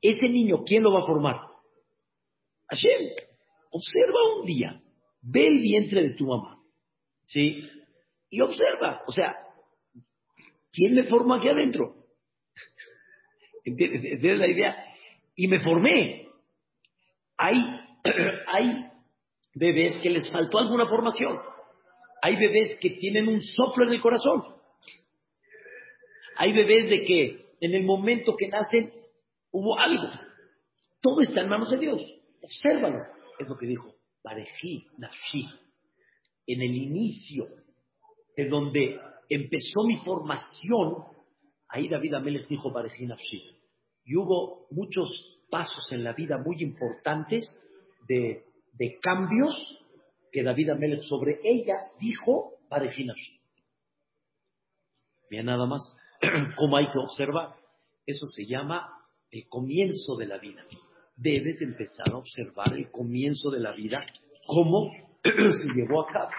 Ese 0.00 0.28
niño, 0.28 0.62
¿quién 0.64 0.82
lo 0.82 0.92
va 0.92 1.00
a 1.00 1.06
formar? 1.06 1.36
Hashem, 2.68 3.10
observa 3.70 4.38
un 4.38 4.46
día, 4.46 4.82
ve 5.22 5.46
el 5.46 5.60
vientre 5.60 6.02
de 6.02 6.14
tu 6.14 6.26
mamá, 6.26 6.60
¿sí? 7.26 7.62
y 8.30 8.40
observa. 8.40 9.02
O 9.06 9.12
sea, 9.12 9.36
¿quién 10.72 10.94
me 10.94 11.04
formó 11.04 11.34
aquí 11.34 11.48
adentro? 11.48 11.94
¿Entiendes, 13.64 14.38
la 14.38 14.48
idea? 14.48 14.84
Y 15.34 15.48
me 15.48 15.60
formé. 15.60 16.28
Hay, 17.36 17.56
hay 18.46 18.86
bebés 19.56 19.96
que 20.02 20.10
les 20.10 20.30
faltó 20.30 20.58
alguna 20.58 20.86
formación. 20.86 21.38
Hay 22.22 22.36
bebés 22.36 22.78
que 22.78 22.90
tienen 22.90 23.26
un 23.26 23.40
soplo 23.40 23.86
en 23.86 23.94
el 23.94 24.00
corazón. 24.00 24.42
Hay 26.36 26.52
bebés 26.52 26.90
de 26.90 27.04
que 27.04 27.56
en 27.60 27.74
el 27.74 27.84
momento 27.84 28.36
que 28.36 28.48
nacen 28.48 28.92
hubo 29.50 29.78
algo. 29.78 30.10
Todo 31.00 31.20
está 31.22 31.40
en 31.40 31.48
manos 31.48 31.70
de 31.70 31.78
Dios. 31.78 32.02
Obsérvalo. 32.42 33.02
Es 33.38 33.48
lo 33.48 33.56
que 33.56 33.66
dijo 33.66 33.94
Barejí 34.22 34.86
Nafshi. 34.98 35.48
En 36.46 36.60
el 36.60 36.74
inicio 36.74 37.44
de 38.36 38.48
donde 38.48 39.00
empezó 39.28 39.84
mi 39.86 39.96
formación, 39.98 41.04
ahí 41.68 41.88
David 41.88 42.14
Amelech 42.14 42.46
dijo 42.48 42.70
Barejí 42.70 43.06
Nafshi. 43.06 43.42
Y 44.04 44.16
hubo 44.16 44.66
muchos 44.70 45.08
pasos 45.48 45.90
en 45.92 46.04
la 46.04 46.12
vida 46.12 46.36
muy 46.44 46.62
importantes 46.62 47.44
de, 48.06 48.45
de 48.78 48.98
cambios 49.00 49.54
que 50.30 50.42
David 50.42 50.70
Amelech 50.70 51.00
sobre 51.02 51.40
ellas 51.42 51.96
dijo 52.00 52.52
Nafshi. 52.70 53.40
Mira 55.30 55.42
nada 55.42 55.66
más 55.66 55.96
cómo 56.56 56.76
hay 56.76 56.90
que 56.90 56.98
observar. 56.98 57.54
Eso 58.04 58.26
se 58.26 58.46
llama 58.46 58.88
el 59.30 59.48
comienzo 59.48 60.16
de 60.16 60.26
la 60.26 60.38
vida. 60.38 60.64
Debes 61.16 61.60
empezar 61.62 62.12
a 62.12 62.18
observar 62.18 62.74
el 62.74 62.90
comienzo 62.90 63.50
de 63.50 63.60
la 63.60 63.72
vida, 63.72 64.04
cómo 64.46 64.92
se 65.22 65.74
llevó 65.74 66.02
a 66.02 66.12
cabo. 66.12 66.30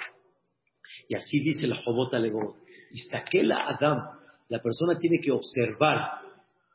Y 1.09 1.15
así 1.15 1.39
dice 1.39 1.67
la 1.67 1.81
Jobota 1.83 2.19
Legó. 2.19 2.57
Istaquela 2.91 3.67
Adam, 3.67 3.99
la 4.47 4.59
persona 4.59 4.97
tiene 4.99 5.19
que 5.19 5.31
observar 5.31 6.21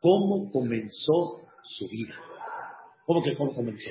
cómo 0.00 0.50
comenzó 0.50 1.40
su 1.62 1.88
vida. 1.88 2.14
¿Cómo 3.06 3.22
cómo 3.36 3.54
comenzó? 3.54 3.90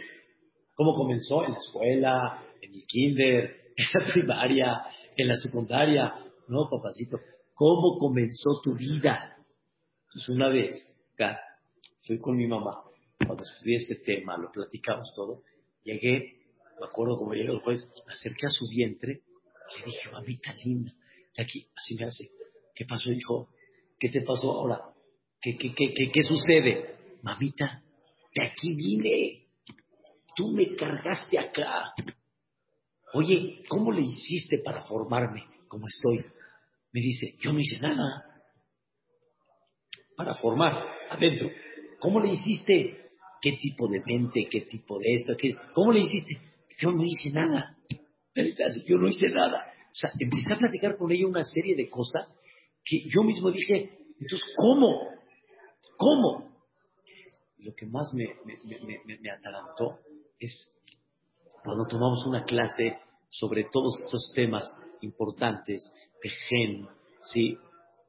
¿Cómo 0.81 0.95
comenzó? 0.95 1.45
En 1.45 1.51
la 1.51 1.59
escuela, 1.59 2.43
en 2.59 2.73
el 2.73 2.83
kinder, 2.87 3.55
en 3.77 3.85
la 3.93 4.11
primaria, 4.11 4.81
en 5.15 5.27
la 5.27 5.37
secundaria. 5.37 6.11
No, 6.47 6.67
papacito. 6.71 7.19
¿Cómo 7.53 7.99
comenzó 7.99 8.59
tu 8.63 8.73
vida? 8.73 9.37
Entonces, 10.05 10.29
una 10.29 10.49
vez, 10.49 10.73
acá, 11.13 11.39
fui 12.07 12.17
con 12.17 12.35
mi 12.35 12.47
mamá, 12.47 12.81
cuando 13.23 13.43
estudié 13.43 13.75
este 13.75 13.97
tema, 13.97 14.35
lo 14.39 14.49
platicamos 14.51 15.13
todo, 15.15 15.43
llegué, 15.83 16.39
me 16.79 16.87
acuerdo 16.87 17.15
como 17.15 17.35
llegué 17.35 17.51
el 17.51 17.59
juez, 17.59 17.79
me 18.07 18.13
acerqué 18.13 18.47
a 18.47 18.49
su 18.49 18.67
vientre, 18.67 19.21
le 19.77 19.85
dije, 19.85 20.09
mamita 20.11 20.51
linda, 20.65 20.91
de 21.37 21.43
aquí, 21.43 21.67
así 21.75 21.93
me 21.93 22.05
hace, 22.05 22.27
¿qué 22.73 22.85
pasó, 22.85 23.11
hijo? 23.11 23.49
¿Qué 23.99 24.09
te 24.09 24.21
pasó 24.21 24.49
ahora? 24.51 24.81
¿Qué, 25.39 25.55
qué, 25.57 25.75
qué, 25.75 25.93
qué, 25.93 26.09
qué 26.11 26.21
sucede? 26.23 26.95
Mamita, 27.21 27.83
de 28.33 28.43
aquí 28.43 28.75
vine, 28.75 29.40
tú 30.41 30.51
me 30.51 30.75
cargaste 30.75 31.37
acá. 31.37 31.93
Oye, 33.13 33.61
¿cómo 33.69 33.91
le 33.91 34.01
hiciste 34.01 34.57
para 34.57 34.83
formarme 34.85 35.43
como 35.67 35.85
estoy? 35.85 36.25
Me 36.91 36.99
dice, 36.99 37.27
yo 37.41 37.53
no 37.53 37.59
hice 37.59 37.79
nada 37.79 38.25
para 40.17 40.33
formar 40.33 40.83
adentro. 41.11 41.47
¿Cómo 41.99 42.19
le 42.19 42.33
hiciste? 42.33 43.11
¿Qué 43.39 43.51
tipo 43.61 43.87
de 43.87 44.01
mente? 44.03 44.47
¿Qué 44.49 44.61
tipo 44.61 44.97
de 44.97 45.11
esto? 45.11 45.35
¿Qué? 45.37 45.55
¿Cómo 45.73 45.91
le 45.91 45.99
hiciste? 45.99 46.41
Yo 46.79 46.91
no 46.91 47.03
hice 47.03 47.29
nada. 47.31 47.77
Yo 48.87 48.97
no 48.97 49.09
hice 49.09 49.29
nada. 49.29 49.71
O 49.91 49.95
sea, 49.95 50.09
empecé 50.19 50.53
a 50.53 50.57
platicar 50.57 50.97
con 50.97 51.11
ella 51.11 51.27
una 51.27 51.43
serie 51.43 51.75
de 51.75 51.87
cosas 51.87 52.39
que 52.83 53.07
yo 53.09 53.21
mismo 53.23 53.51
dije, 53.51 53.91
entonces, 54.19 54.55
¿cómo? 54.57 55.07
¿Cómo? 55.97 56.51
Lo 57.59 57.75
que 57.75 57.85
más 57.85 58.11
me, 58.15 58.25
me, 58.45 58.57
me, 59.05 59.19
me 59.19 59.29
atalantó 59.29 59.99
es 60.41 60.75
cuando 61.63 61.85
tomamos 61.85 62.25
una 62.25 62.43
clase 62.43 62.97
sobre 63.29 63.65
todos 63.71 63.99
estos 64.01 64.31
temas 64.35 64.65
importantes 65.01 65.89
de 66.21 66.29
gen, 66.29 66.87
¿sí? 67.31 67.57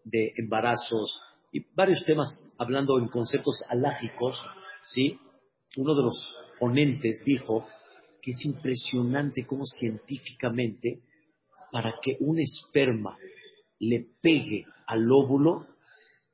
de 0.04 0.32
embarazos, 0.36 1.20
y 1.52 1.60
varios 1.74 2.02
temas 2.04 2.28
hablando 2.58 2.98
en 2.98 3.08
conceptos 3.08 3.62
alágicos, 3.68 4.40
¿sí? 4.82 5.18
Uno 5.76 5.94
de 5.94 6.02
los 6.02 6.38
ponentes 6.58 7.22
dijo 7.24 7.66
que 8.22 8.30
es 8.30 8.38
impresionante 8.42 9.46
cómo 9.46 9.64
científicamente 9.64 11.02
para 11.70 11.94
que 12.02 12.16
un 12.20 12.38
esperma 12.38 13.18
le 13.78 14.06
pegue 14.22 14.64
al 14.86 15.10
óvulo 15.12 15.66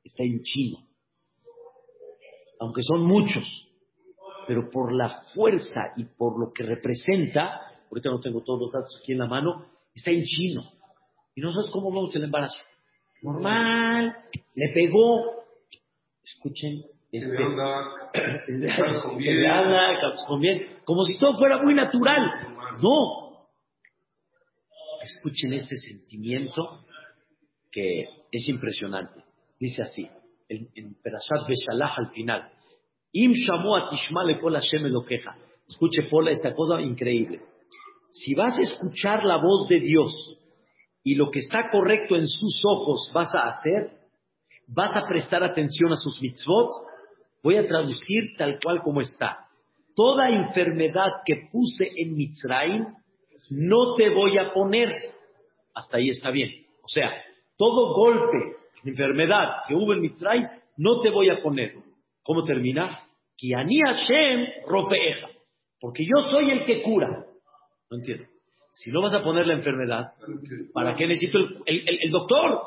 está 0.03 0.23
en 0.23 0.41
chino. 0.41 0.87
Aunque 2.61 2.81
son 2.81 3.05
muchos, 3.05 3.68
pero 4.49 4.67
por 4.67 4.91
la 4.91 5.21
fuerza 5.35 5.93
y 5.95 6.05
por 6.05 6.39
lo 6.39 6.51
que 6.51 6.63
representa, 6.63 7.61
ahorita 7.87 8.09
no 8.09 8.19
tengo 8.19 8.41
todos 8.41 8.61
los 8.61 8.71
datos 8.71 8.99
aquí 8.99 9.11
en 9.11 9.19
la 9.19 9.27
mano, 9.27 9.67
está 9.93 10.09
en 10.09 10.23
chino. 10.23 10.63
Y 11.35 11.41
no 11.41 11.51
sabes 11.51 11.69
cómo 11.69 11.91
vamos 11.91 12.15
el 12.15 12.23
embarazo 12.23 12.57
normal, 13.21 14.17
le 14.55 14.73
pegó. 14.73 15.43
Escuchen, 16.23 16.83
este, 17.11 17.29
se 19.21 19.33
le 19.33 19.47
anda, 19.47 19.99
como 20.83 21.03
si 21.03 21.15
todo 21.19 21.35
fuera 21.37 21.61
muy 21.61 21.75
natural. 21.75 22.27
No. 22.81 23.49
Escuchen 25.03 25.53
este 25.53 25.75
sentimiento 25.77 26.85
que 27.71 27.99
es 28.31 28.49
impresionante. 28.49 29.23
Dice 29.59 29.83
así, 29.83 30.09
en, 30.47 30.69
en 30.73 30.95
Perashat 31.03 31.47
al 31.95 32.09
final. 32.13 32.51
Im 33.11 33.31
Atishma 33.31 34.23
le 34.23 34.39
lo 34.89 35.03
queja. 35.03 35.35
Escuche, 35.67 36.03
Pola, 36.09 36.31
esta 36.31 36.53
cosa 36.53 36.81
increíble. 36.81 37.41
Si 38.11 38.33
vas 38.33 38.57
a 38.57 38.61
escuchar 38.61 39.23
la 39.23 39.37
voz 39.37 39.67
de 39.67 39.79
Dios 39.79 40.37
y 41.03 41.15
lo 41.15 41.29
que 41.29 41.39
está 41.39 41.69
correcto 41.71 42.15
en 42.15 42.27
sus 42.27 42.61
ojos 42.65 43.11
vas 43.13 43.33
a 43.33 43.47
hacer, 43.47 43.99
vas 44.67 44.95
a 44.95 45.07
prestar 45.07 45.43
atención 45.43 45.91
a 45.91 45.95
sus 45.95 46.19
mitzvot, 46.21 46.69
voy 47.43 47.57
a 47.57 47.67
traducir 47.67 48.35
tal 48.37 48.59
cual 48.61 48.81
como 48.81 49.01
está. 49.01 49.47
Toda 49.95 50.29
enfermedad 50.29 51.09
que 51.25 51.49
puse 51.51 51.85
en 51.97 52.13
Mitzrayim, 52.13 52.85
no 53.49 53.93
te 53.95 54.09
voy 54.09 54.37
a 54.37 54.51
poner. 54.51 55.13
Hasta 55.73 55.97
ahí 55.97 56.09
está 56.09 56.31
bien. 56.31 56.49
O 56.83 56.87
sea, 56.87 57.11
todo 57.57 57.93
golpe, 57.93 58.55
enfermedad 58.85 59.63
que 59.67 59.75
hubo 59.75 59.93
en 59.93 60.01
Mitzrayim, 60.01 60.47
no 60.77 61.01
te 61.01 61.09
voy 61.09 61.29
a 61.29 61.41
poner. 61.41 61.73
¿Cómo 62.23 62.43
termina? 62.43 62.99
Kiani 63.39 63.79
Hashem 63.79 64.47
Porque 65.79 66.03
yo 66.03 66.27
soy 66.29 66.51
el 66.51 66.65
que 66.65 66.81
cura. 66.81 67.25
No 67.89 67.97
entiendo. 67.97 68.25
Si 68.73 68.91
no 68.91 69.01
vas 69.01 69.15
a 69.15 69.23
poner 69.23 69.47
la 69.47 69.53
enfermedad, 69.53 70.13
¿para 70.73 70.95
qué 70.95 71.07
necesito 71.07 71.39
el, 71.65 72.11
doctor? 72.11 72.61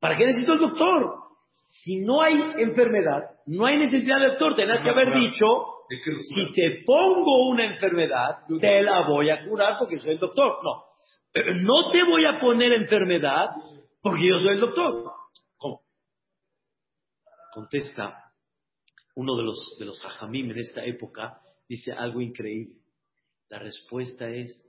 ¿Para 0.00 0.16
qué 0.16 0.26
necesito 0.26 0.54
el 0.54 0.60
doctor? 0.60 1.14
Si 1.62 1.96
no 1.98 2.22
hay 2.22 2.34
enfermedad, 2.58 3.30
no 3.46 3.66
hay 3.66 3.78
necesidad 3.78 4.20
de 4.20 4.28
doctor. 4.28 4.54
Tenés 4.54 4.82
que 4.82 4.90
haber 4.90 5.14
dicho, 5.14 5.46
si 5.88 6.52
te 6.54 6.82
pongo 6.84 7.48
una 7.48 7.66
enfermedad, 7.66 8.38
te 8.60 8.82
la 8.82 9.06
voy 9.06 9.30
a 9.30 9.44
curar 9.44 9.78
porque 9.78 9.98
soy 9.98 10.12
el 10.12 10.18
doctor. 10.18 10.58
No, 10.64 10.84
no 11.60 11.90
te 11.90 12.02
voy 12.04 12.24
a 12.24 12.38
poner 12.40 12.72
enfermedad 12.72 13.50
porque 14.02 14.28
yo 14.28 14.38
soy 14.38 14.54
el 14.54 14.60
doctor. 14.60 15.12
¿Cómo? 15.58 15.82
Contesta 17.52 18.27
uno 19.18 19.36
de 19.36 19.42
los, 19.42 19.76
de 19.80 19.84
los 19.84 20.00
hajamim 20.04 20.52
en 20.52 20.58
esta 20.58 20.84
época, 20.84 21.42
dice 21.68 21.90
algo 21.90 22.20
increíble. 22.20 22.76
La 23.48 23.58
respuesta 23.58 24.30
es, 24.30 24.64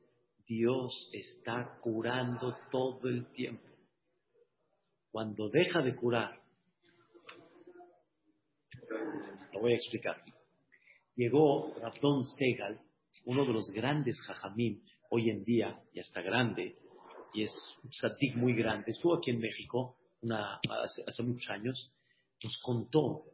Dios 0.48 1.08
está 1.14 1.78
curando 1.84 2.58
todo 2.72 3.08
el 3.10 3.32
tiempo. 3.32 3.70
Cuando 5.12 5.50
deja 5.50 5.84
de 5.84 5.96
curar, 5.96 6.42
lo 9.54 9.60
voy 9.60 9.74
a 9.74 9.76
explicar. 9.76 10.20
Llegó 11.16 11.76
Rabdon 11.80 12.24
Segal, 12.26 12.82
uno 13.26 13.46
de 13.46 13.54
los 13.54 13.70
grandes 13.70 14.20
jajamim 14.22 14.82
hoy 15.12 15.30
en 15.30 15.44
día, 15.44 15.80
y 15.94 16.00
hasta 16.00 16.24
grande, 16.24 16.76
y 17.36 17.44
es 17.44 17.54
un 17.84 17.92
satik 17.92 18.36
muy 18.36 18.56
grande. 18.56 18.94
Estuvo 18.94 19.16
aquí 19.16 19.30
en 19.30 19.42
México 19.42 19.96
hace, 20.24 21.04
hace 21.06 21.22
muchos 21.22 21.48
años. 21.52 21.94
Nos 22.44 22.58
contó 22.64 23.26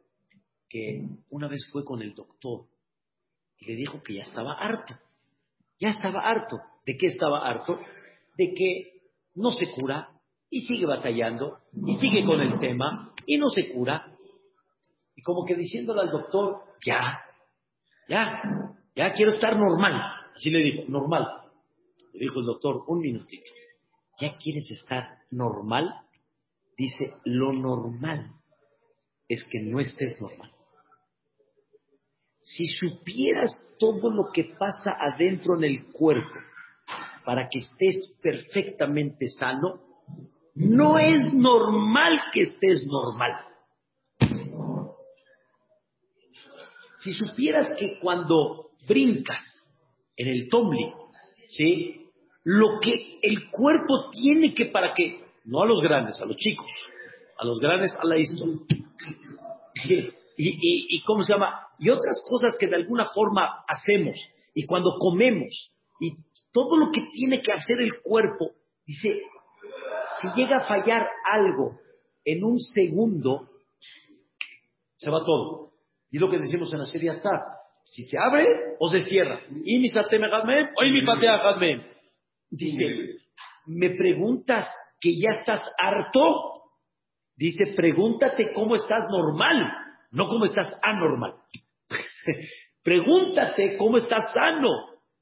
que 0.68 1.06
una 1.30 1.48
vez 1.48 1.68
fue 1.72 1.84
con 1.84 2.02
el 2.02 2.14
doctor 2.14 2.66
y 3.58 3.66
le 3.66 3.76
dijo 3.76 4.02
que 4.02 4.14
ya 4.14 4.22
estaba 4.22 4.54
harto. 4.54 4.94
Ya 5.78 5.90
estaba 5.90 6.20
harto 6.20 6.60
¿De 6.86 6.96
qué 6.96 7.06
estaba 7.06 7.46
harto? 7.46 7.80
De 8.38 8.54
que 8.54 9.00
no 9.34 9.50
se 9.50 9.72
cura 9.72 10.08
y 10.48 10.60
sigue 10.60 10.86
batallando 10.86 11.58
y 11.84 11.96
sigue 11.96 12.24
con 12.24 12.40
el 12.40 12.58
tema 12.58 13.12
y 13.26 13.36
no 13.38 13.48
se 13.50 13.72
cura. 13.72 14.16
Y 15.16 15.22
como 15.22 15.44
que 15.44 15.56
diciéndole 15.56 16.02
al 16.02 16.10
doctor, 16.10 16.62
ya, 16.86 17.20
ya, 18.08 18.40
ya 18.94 19.12
quiero 19.14 19.32
estar 19.32 19.56
normal. 19.58 20.00
Así 20.36 20.48
le 20.50 20.60
dijo, 20.60 20.84
normal. 20.88 21.26
Le 22.12 22.20
dijo 22.20 22.38
el 22.38 22.46
doctor, 22.46 22.84
un 22.86 23.00
minutito. 23.00 23.50
¿Ya 24.20 24.36
quieres 24.36 24.70
estar 24.70 25.18
normal? 25.30 25.92
Dice, 26.78 27.14
lo 27.24 27.52
normal 27.52 28.32
es 29.28 29.44
que 29.50 29.58
no 29.60 29.80
estés 29.80 30.20
normal. 30.20 30.52
Si 32.46 32.64
supieras 32.64 33.50
todo 33.76 34.08
lo 34.08 34.30
que 34.32 34.54
pasa 34.56 34.92
adentro 35.00 35.56
en 35.56 35.64
el 35.64 35.86
cuerpo 35.86 36.38
para 37.24 37.48
que 37.48 37.58
estés 37.58 38.16
perfectamente 38.22 39.26
sano, 39.26 39.80
no 40.54 40.96
es 40.96 41.32
normal 41.34 42.20
que 42.32 42.42
estés 42.42 42.86
normal. 42.86 43.32
Si 46.98 47.12
supieras 47.14 47.72
que 47.76 47.98
cuando 47.98 48.70
brincas 48.86 49.42
en 50.16 50.28
el 50.28 50.48
tomli, 50.48 50.92
¿sí? 51.48 52.10
Lo 52.44 52.78
que 52.80 53.18
el 53.22 53.50
cuerpo 53.50 54.08
tiene 54.12 54.54
que 54.54 54.66
para 54.66 54.94
que, 54.94 55.20
no 55.46 55.62
a 55.62 55.66
los 55.66 55.82
grandes, 55.82 56.20
a 56.20 56.24
los 56.24 56.36
chicos, 56.36 56.70
a 57.40 57.44
los 57.44 57.58
grandes 57.58 57.92
a 57.96 58.06
la 58.06 58.18
historia. 58.18 58.60
Y, 60.38 60.96
y, 60.96 61.00
cómo 61.00 61.22
se 61.22 61.32
llama, 61.32 61.65
y 61.78 61.90
otras 61.90 62.24
cosas 62.28 62.56
que 62.58 62.66
de 62.66 62.76
alguna 62.76 63.06
forma 63.06 63.64
hacemos, 63.68 64.16
y 64.54 64.64
cuando 64.66 64.96
comemos, 64.98 65.72
y 66.00 66.12
todo 66.52 66.76
lo 66.76 66.90
que 66.90 67.02
tiene 67.12 67.42
que 67.42 67.52
hacer 67.52 67.80
el 67.80 68.00
cuerpo, 68.02 68.52
dice, 68.86 69.22
si 70.20 70.28
llega 70.40 70.58
a 70.58 70.66
fallar 70.66 71.06
algo 71.24 71.78
en 72.24 72.44
un 72.44 72.58
segundo, 72.58 73.48
se 74.96 75.10
va 75.10 75.24
todo. 75.24 75.72
Y 76.10 76.18
lo 76.18 76.30
que 76.30 76.38
decimos 76.38 76.72
en 76.72 76.78
la 76.78 76.86
serie 76.86 77.10
Atzar, 77.10 77.40
si 77.84 78.04
se 78.04 78.16
abre 78.18 78.46
o 78.78 78.88
se 78.88 79.02
cierra. 79.02 79.40
Y 79.64 79.78
mi 79.78 79.88
o 79.88 80.84
y 80.84 80.90
mi 80.90 81.04
Dice, 82.50 83.18
¿me 83.66 83.90
preguntas 83.90 84.66
que 85.00 85.18
ya 85.18 85.38
estás 85.38 85.62
harto? 85.78 86.62
Dice, 87.36 87.74
pregúntate 87.76 88.52
cómo 88.52 88.76
estás 88.76 89.04
normal, 89.10 89.72
no 90.10 90.26
cómo 90.28 90.46
estás 90.46 90.72
anormal. 90.82 91.34
Pregúntate 92.82 93.76
cómo 93.76 93.98
estás 93.98 94.32
sano, 94.32 94.70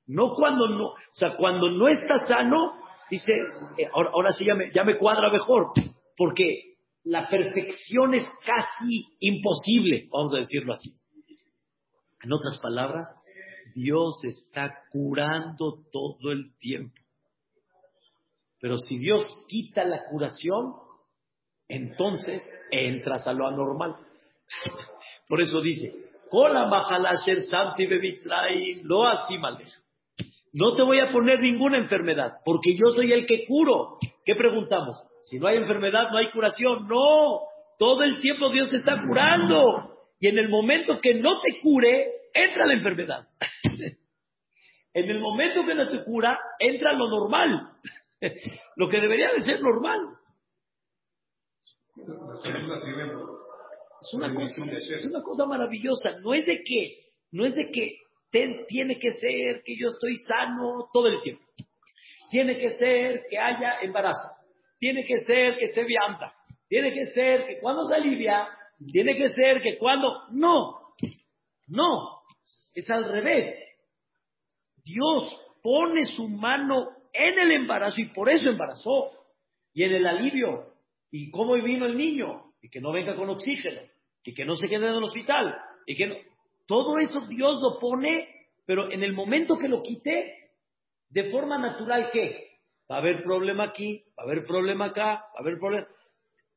no 0.07 0.35
cuando 0.35 0.69
no, 0.69 0.88
o 0.88 0.97
sea, 1.12 1.37
cuando 1.37 1.71
no 1.71 1.88
estás 1.88 2.27
sano, 2.29 2.79
dice, 3.11 3.33
eh, 3.79 3.87
ahora, 3.93 4.33
sí 4.33 4.45
ya 4.47 4.55
me, 4.55 4.71
ya 4.73 4.85
me 4.85 4.99
cuadra 4.99 5.31
mejor, 5.31 5.73
porque 6.17 6.77
la 7.05 7.29
perfección 7.29 8.14
es 8.14 8.29
casi 8.45 9.07
imposible, 9.21 10.09
vamos 10.11 10.35
a 10.35 10.38
decirlo 10.38 10.73
así. 10.73 10.90
En 12.23 12.33
otras 12.33 12.59
palabras, 12.59 13.09
Dios 13.75 14.25
está 14.25 14.83
curando 14.90 15.85
todo 15.93 16.33
el 16.33 16.57
tiempo. 16.59 16.95
Pero 18.61 18.79
si 18.79 18.99
Dios 18.99 19.23
quita 19.49 19.85
la 19.85 20.05
curación, 20.07 20.75
entonces 21.69 22.43
entras 22.71 23.27
a 23.27 23.33
lo 23.33 23.47
anormal. 23.47 23.97
Por 25.29 25.43
eso 25.43 25.61
dice, 25.61 25.93
no 30.55 30.73
te 30.73 30.85
voy 30.85 31.01
a 31.01 31.11
poner 31.11 31.40
ninguna 31.40 31.79
enfermedad, 31.79 32.35
porque 32.44 32.75
yo 32.75 32.90
soy 32.94 33.12
el 33.12 33.27
que 33.27 33.44
curo. 33.44 33.99
¿Qué 34.25 34.37
preguntamos? 34.37 35.05
Si 35.23 35.38
no 35.40 35.49
hay 35.49 35.57
enfermedad, 35.57 36.11
no 36.12 36.18
hay 36.18 36.31
curación. 36.31 36.87
No, 36.87 37.40
todo 37.77 38.05
el 38.05 38.20
tiempo 38.20 38.51
Dios 38.51 38.73
está 38.73 39.03
curando. 39.05 39.97
Y 40.20 40.29
en 40.29 40.38
el 40.38 40.49
momento 40.49 41.01
que 41.01 41.14
no 41.14 41.40
te 41.40 41.59
cure, 41.61 42.07
entra 42.33 42.66
la 42.66 42.75
enfermedad. 42.75 43.27
en 44.94 45.11
el 45.11 45.18
momento 45.18 45.66
que 45.66 45.75
no 45.75 45.88
te 45.88 46.05
cura, 46.05 46.38
entra 46.61 46.92
lo 46.92 47.09
normal. 47.09 47.70
lo 48.77 48.88
que 48.88 49.01
debería 49.01 49.33
de 49.33 49.40
ser 49.40 49.61
normal. 49.61 50.01
Es 54.01 54.15
una, 54.15 54.35
cosa, 54.35 54.65
es 54.65 55.07
una 55.07 55.23
cosa 55.23 55.47
maravillosa. 55.47 56.19
No 56.23 56.35
es 56.35 56.45
de 56.45 56.63
que, 56.63 56.99
no 57.33 57.45
es 57.45 57.55
de 57.55 57.71
que 57.71 57.99
tiene 58.69 58.99
que 58.99 59.11
ser 59.13 59.63
que 59.65 59.77
yo 59.79 59.89
estoy 59.89 60.17
sano 60.19 60.89
todo 60.93 61.09
el 61.09 61.23
tiempo. 61.23 61.45
Tiene 62.31 62.57
que 62.57 62.71
ser 62.71 63.23
que 63.31 63.39
haya 63.39 63.81
embarazo. 63.83 64.29
Tiene 64.79 65.05
que 65.05 65.21
ser 65.21 65.57
que 65.59 65.69
se 65.69 65.85
vianda. 65.85 66.35
Tiene 66.69 66.93
que 66.93 67.07
ser 67.11 67.47
que 67.47 67.61
cuando 67.61 67.85
se 67.85 67.95
alivia, 67.95 68.49
tiene 68.93 69.17
que 69.17 69.31
ser 69.31 69.63
que 69.63 69.79
cuando... 69.79 70.11
No, 70.33 70.95
no, 71.69 72.21
es 72.75 72.91
al 72.91 73.05
revés. 73.11 73.55
Dios 74.85 75.41
pone 75.63 76.05
su 76.05 76.29
mano 76.29 76.89
en 77.13 77.39
el 77.39 77.53
embarazo 77.53 78.01
y 78.01 78.07
por 78.07 78.29
eso 78.29 78.49
embarazó. 78.49 79.13
Y 79.73 79.85
en 79.85 79.95
el 79.95 80.07
alivio. 80.07 80.73
¿Y 81.11 81.31
cómo 81.31 81.55
vino 81.55 81.87
el 81.87 81.97
niño? 81.97 82.54
Y 82.64 82.70
que 82.70 82.81
no 82.81 82.92
venga 82.92 83.14
con 83.14 83.29
oxígeno. 83.29 83.83
Y 84.24 84.33
que 84.33 84.46
no 84.46 84.57
se 84.57 84.68
quede 84.68 84.87
en 84.87 84.94
el 84.94 85.03
hospital. 85.03 85.55
Y 85.85 85.94
que 85.94 86.07
no... 86.07 86.14
Todo 86.66 86.98
eso 86.98 87.20
Dios 87.27 87.61
lo 87.61 87.79
pone, 87.79 88.46
pero 88.64 88.90
en 88.90 89.03
el 89.03 89.12
momento 89.12 89.59
que 89.59 89.68
lo 89.68 89.83
quite, 89.83 90.50
de 91.11 91.31
forma 91.31 91.59
natural, 91.59 92.09
¿qué? 92.11 92.59
Va 92.90 92.96
a 92.96 92.98
haber 93.00 93.22
problema 93.22 93.64
aquí, 93.64 94.03
va 94.18 94.22
a 94.22 94.27
haber 94.27 94.46
problema 94.46 94.87
acá, 94.87 95.05
va 95.05 95.37
a 95.37 95.40
haber 95.42 95.59
problema. 95.59 95.87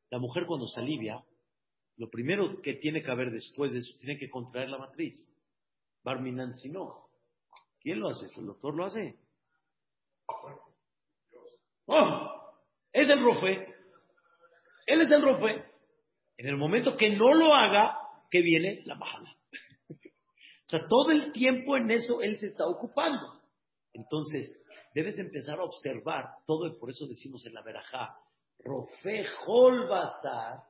La 0.08 0.18
mujer 0.18 0.46
cuando 0.46 0.66
se 0.66 0.80
alivia, 0.80 1.22
lo 1.98 2.08
primero 2.08 2.62
que 2.62 2.76
tiene 2.76 3.02
que 3.02 3.10
haber 3.10 3.30
después 3.30 3.74
de 3.74 3.80
eso, 3.80 3.98
tiene 4.00 4.18
que 4.18 4.30
contraer 4.30 4.70
la 4.70 4.78
matriz. 4.78 5.14
Barminan 6.04 6.54
si 6.54 6.70
no. 6.70 7.10
¿Quién 7.80 8.00
lo 8.00 8.08
hace? 8.08 8.28
¿El 8.34 8.46
doctor 8.46 8.74
lo 8.74 8.86
hace? 8.86 9.14
Oh, 11.84 12.54
es 12.94 13.06
el 13.10 13.22
rofe. 13.22 13.74
Él 14.86 15.02
es 15.02 15.10
el 15.10 15.20
rofe. 15.20 15.67
En 16.38 16.46
el 16.46 16.56
momento 16.56 16.96
que 16.96 17.10
no 17.10 17.34
lo 17.34 17.52
haga, 17.54 17.98
que 18.30 18.40
viene 18.42 18.82
la 18.84 18.94
mala. 18.94 19.28
o 19.90 20.68
sea, 20.68 20.86
todo 20.88 21.10
el 21.10 21.32
tiempo 21.32 21.76
en 21.76 21.90
eso 21.90 22.22
él 22.22 22.38
se 22.38 22.46
está 22.46 22.66
ocupando. 22.66 23.42
Entonces, 23.92 24.62
debes 24.94 25.18
empezar 25.18 25.58
a 25.58 25.64
observar 25.64 26.36
todo, 26.46 26.68
y 26.68 26.78
por 26.78 26.90
eso 26.90 27.06
decimos 27.06 27.44
en 27.44 27.54
la 27.54 27.62
verajá, 27.62 28.16
rofe 28.60 29.24
holbazar, 29.46 30.62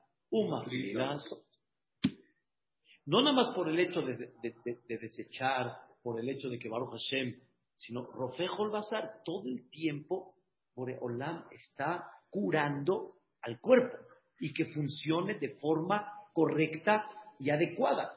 No 3.05 3.23
nada 3.23 3.37
más 3.37 3.55
por 3.55 3.69
el 3.69 3.79
hecho 3.79 4.01
de, 4.03 4.33
de, 4.43 4.99
desechar, 4.99 5.77
por 6.03 6.19
el 6.19 6.29
hecho 6.31 6.49
de 6.49 6.59
que 6.59 6.69
Baruch 6.69 6.93
Hashem 6.93 7.39
sino 7.79 8.11
Rofejo 8.11 8.65
el 8.65 8.71
Bazar, 8.71 9.23
todo 9.25 9.49
el 9.49 9.71
tiempo 9.71 10.35
Olam 10.75 11.45
está 11.53 12.11
curando 12.29 13.15
al 13.43 13.61
cuerpo 13.61 14.08
y 14.41 14.53
que 14.53 14.67
funcione 14.67 15.35
de 15.35 15.51
forma 15.57 16.13
correcta 16.33 17.05
y 17.39 17.51
adecuada. 17.51 18.15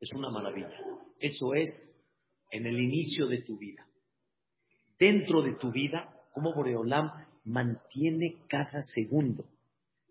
Es 0.00 0.12
una 0.12 0.30
maravilla. 0.30 0.72
Eso 1.18 1.54
es 1.54 1.70
en 2.50 2.66
el 2.66 2.78
inicio 2.78 3.26
de 3.26 3.42
tu 3.42 3.58
vida. 3.58 3.86
Dentro 4.98 5.42
de 5.42 5.54
tu 5.54 5.70
vida, 5.70 6.14
como 6.32 6.54
Boreolam 6.54 7.10
mantiene 7.44 8.36
cada 8.48 8.82
segundo, 8.82 9.44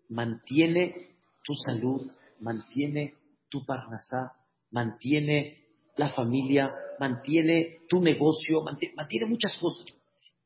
mantiene 0.08 1.16
tu 1.44 1.54
salud, 1.54 2.02
mantiene 2.40 3.14
tu 3.48 3.64
parnasá, 3.64 4.32
mantiene 4.70 5.64
la 5.96 6.10
familia, 6.10 6.72
mantiene 6.98 7.80
tu 7.88 8.00
negocio, 8.00 8.62
mantiene, 8.62 9.26
muchas 9.26 9.56
cosas. 9.58 9.86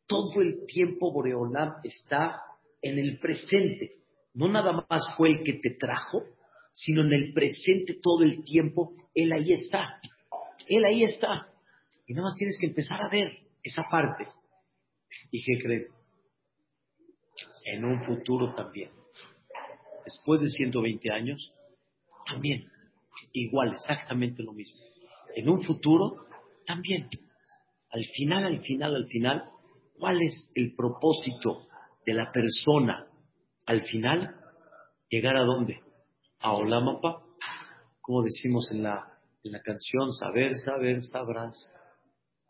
Todo 0.06 0.40
el 0.40 0.66
tiempo 0.66 1.12
Boreolam 1.12 1.76
está 1.82 2.42
en 2.82 2.98
el 2.98 3.18
presente. 3.18 4.03
No 4.34 4.48
nada 4.48 4.84
más 4.88 5.02
fue 5.16 5.30
el 5.30 5.42
que 5.44 5.54
te 5.54 5.70
trajo, 5.70 6.22
sino 6.72 7.02
en 7.02 7.12
el 7.12 7.32
presente 7.32 7.98
todo 8.02 8.24
el 8.24 8.42
tiempo. 8.42 8.92
Él 9.14 9.32
ahí 9.32 9.52
está. 9.52 10.00
Él 10.68 10.84
ahí 10.84 11.04
está. 11.04 11.48
Y 12.06 12.14
nada 12.14 12.28
más 12.28 12.34
tienes 12.36 12.58
que 12.60 12.66
empezar 12.66 13.00
a 13.00 13.08
ver 13.08 13.30
esa 13.62 13.82
parte. 13.90 14.26
¿Y 15.30 15.42
qué 15.42 15.62
creen? 15.62 15.86
En 17.64 17.84
un 17.84 18.04
futuro 18.04 18.54
también. 18.54 18.90
Después 20.04 20.40
de 20.40 20.48
120 20.48 21.10
años, 21.12 21.52
también. 22.26 22.68
Igual, 23.32 23.72
exactamente 23.72 24.42
lo 24.42 24.52
mismo. 24.52 24.80
En 25.36 25.48
un 25.48 25.62
futuro, 25.62 26.26
también, 26.66 27.08
al 27.90 28.04
final, 28.16 28.44
al 28.44 28.60
final, 28.60 28.94
al 28.94 29.06
final, 29.06 29.44
¿cuál 29.98 30.20
es 30.22 30.52
el 30.54 30.74
propósito 30.74 31.68
de 32.04 32.14
la 32.14 32.30
persona? 32.32 33.06
Al 33.66 33.82
final, 33.82 34.34
llegar 35.08 35.36
a 35.36 35.44
dónde? 35.44 35.80
A 36.40 36.54
Olamapa, 36.54 37.22
como 38.00 38.22
decimos 38.22 38.70
en 38.70 38.82
la, 38.82 39.18
en 39.42 39.52
la 39.52 39.60
canción, 39.62 40.12
saber, 40.12 40.52
saber, 40.56 41.00
sabrás 41.00 41.74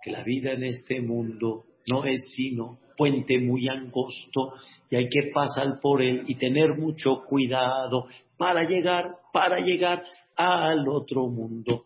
que 0.02 0.10
la 0.10 0.24
vida 0.24 0.52
en 0.52 0.64
este 0.64 1.00
mundo 1.00 1.64
no 1.86 2.04
es 2.04 2.32
sino 2.34 2.80
puente 2.96 3.38
muy 3.38 3.68
angosto 3.68 4.54
y 4.90 4.96
hay 4.96 5.08
que 5.08 5.30
pasar 5.32 5.80
por 5.80 6.02
él 6.02 6.24
y 6.26 6.36
tener 6.36 6.76
mucho 6.76 7.22
cuidado 7.26 8.06
para 8.36 8.68
llegar, 8.68 9.16
para 9.32 9.60
llegar 9.60 10.04
al 10.36 10.88
otro 10.88 11.28
mundo. 11.28 11.84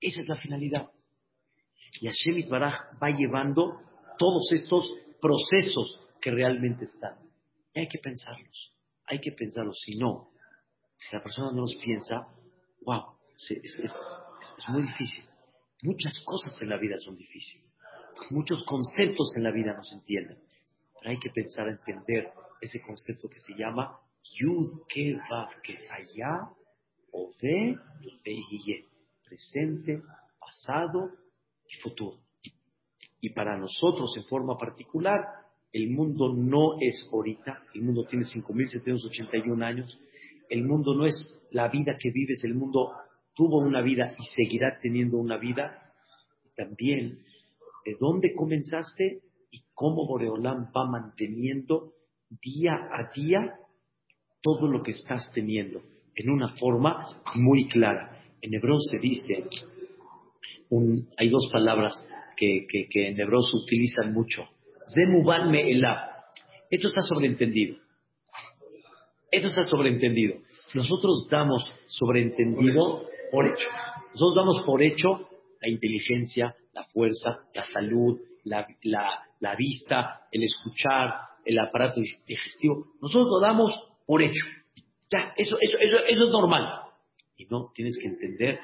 Esa 0.00 0.20
es 0.20 0.28
la 0.28 0.36
finalidad. 0.36 0.90
Y 2.00 2.06
Hashem 2.06 2.48
Baraj 2.50 2.74
va 3.02 3.10
llevando 3.10 3.80
todos 4.18 4.50
estos 4.52 4.92
procesos 5.20 6.00
que 6.20 6.30
realmente 6.30 6.84
están. 6.84 7.25
Hay 7.76 7.88
que 7.88 7.98
pensarlos, 7.98 8.72
hay 9.06 9.20
que 9.20 9.32
pensarlos. 9.32 9.78
Si 9.84 9.96
no, 9.96 10.30
si 10.96 11.14
la 11.14 11.22
persona 11.22 11.52
no 11.52 11.60
los 11.60 11.76
piensa, 11.76 12.26
wow, 12.82 13.16
es, 13.36 13.76
es 13.78 14.68
muy 14.68 14.82
difícil. 14.82 15.24
Muchas 15.82 16.18
cosas 16.24 16.60
en 16.62 16.70
la 16.70 16.78
vida 16.78 16.96
son 16.98 17.16
difíciles. 17.16 17.70
Muchos 18.30 18.64
conceptos 18.64 19.32
en 19.36 19.44
la 19.44 19.50
vida 19.50 19.74
no 19.74 19.82
se 19.82 19.96
entienden. 19.96 20.38
Pero 20.98 21.10
hay 21.10 21.18
que 21.18 21.30
pensar, 21.30 21.68
entender 21.68 22.32
ese 22.60 22.80
concepto 22.80 23.28
que 23.28 23.38
se 23.38 23.54
llama 23.54 24.00
Yud 24.40 24.86
Ke 24.88 25.18
Vav 25.28 25.60
Ke 25.62 25.86
Allá 25.90 26.50
Ove 27.12 27.78
Presente, 29.22 30.02
pasado 30.38 31.10
y 31.68 31.76
futuro. 31.80 32.20
Y 33.20 33.30
para 33.30 33.58
nosotros 33.58 34.16
en 34.16 34.24
forma 34.24 34.56
particular, 34.56 35.45
el 35.72 35.90
mundo 35.90 36.34
no 36.34 36.76
es 36.80 37.04
ahorita, 37.12 37.62
el 37.74 37.82
mundo 37.82 38.04
tiene 38.06 38.24
5.781 38.24 39.64
años, 39.64 39.98
el 40.48 40.64
mundo 40.64 40.94
no 40.94 41.06
es 41.06 41.14
la 41.50 41.68
vida 41.68 41.96
que 42.00 42.10
vives, 42.10 42.42
el 42.44 42.54
mundo 42.54 42.92
tuvo 43.34 43.58
una 43.58 43.82
vida 43.82 44.14
y 44.18 44.24
seguirá 44.34 44.78
teniendo 44.80 45.18
una 45.18 45.36
vida. 45.36 45.92
También 46.56 47.18
de 47.84 47.96
dónde 48.00 48.34
comenzaste 48.34 49.20
y 49.50 49.60
cómo 49.74 50.06
Boreolam 50.06 50.72
va 50.76 50.86
manteniendo 50.86 51.92
día 52.42 52.74
a 52.74 53.10
día 53.14 53.54
todo 54.42 54.68
lo 54.68 54.82
que 54.82 54.92
estás 54.92 55.30
teniendo 55.32 55.82
en 56.14 56.30
una 56.30 56.48
forma 56.56 57.04
muy 57.36 57.68
clara. 57.68 58.22
En 58.40 58.54
hebreo 58.54 58.78
se 58.78 58.98
dice, 58.98 59.44
hay 61.16 61.28
dos 61.28 61.48
palabras 61.52 61.94
que, 62.36 62.66
en 62.94 63.20
hebreo 63.20 63.42
se 63.42 63.56
utilizan 63.56 64.12
mucho. 64.12 64.48
Zemuban 64.94 65.54
elab. 65.54 65.98
Esto 66.70 66.88
está 66.88 67.00
sobreentendido. 67.00 67.76
Esto 69.30 69.48
está 69.48 69.64
sobreentendido. 69.64 70.36
Nosotros 70.74 71.28
damos 71.30 71.70
sobreentendido 71.86 73.06
por 73.30 73.46
hecho. 73.46 73.68
Nosotros 74.12 74.34
damos 74.34 74.62
por 74.64 74.82
hecho 74.82 75.28
la 75.60 75.68
inteligencia, 75.68 76.54
la 76.72 76.84
fuerza, 76.84 77.36
la 77.54 77.64
salud, 77.64 78.18
la, 78.44 79.56
vista, 79.56 80.26
el 80.30 80.42
escuchar, 80.42 81.14
el 81.44 81.58
aparato 81.58 82.00
digestivo. 82.00 82.86
Nosotros 83.00 83.28
lo 83.30 83.40
damos 83.40 83.72
por 84.06 84.22
hecho. 84.22 84.44
Ya, 85.10 85.32
eso, 85.36 85.56
eso, 85.60 85.78
eso, 85.80 85.98
eso 85.98 86.24
es 86.24 86.32
normal. 86.32 86.82
Y 87.36 87.46
no, 87.46 87.70
tienes 87.74 87.98
que 88.00 88.08
entender, 88.08 88.60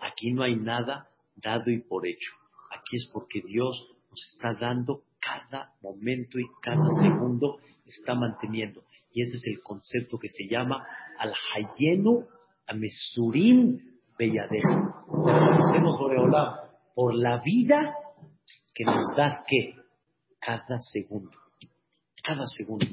aquí 0.00 0.32
no 0.32 0.42
hay 0.42 0.56
nada 0.56 1.08
dado 1.36 1.70
y 1.70 1.80
por 1.80 2.06
hecho. 2.06 2.32
Aquí 2.70 2.96
es 2.96 3.10
porque 3.12 3.40
Dios 3.44 3.88
nos 4.10 4.20
está 4.34 4.54
dando 4.60 5.02
cada 5.22 5.72
momento 5.80 6.38
y 6.38 6.44
cada 6.60 6.84
segundo 7.00 7.58
está 7.86 8.14
manteniendo. 8.14 8.82
Y 9.12 9.22
ese 9.22 9.36
es 9.36 9.42
el 9.44 9.62
concepto 9.62 10.18
que 10.18 10.28
se 10.28 10.48
llama 10.48 10.84
al-hayenu 11.18 12.26
amesurim 12.66 13.78
belladeja. 14.18 15.04
Agradecemos, 15.08 15.98
Boreolam, 15.98 16.54
por 16.94 17.14
la 17.14 17.40
vida 17.42 17.94
que 18.74 18.84
nos 18.84 19.14
das 19.16 19.34
que 19.46 19.76
cada 20.40 20.78
segundo. 20.92 21.38
Cada 22.22 22.44
segundo. 22.46 22.86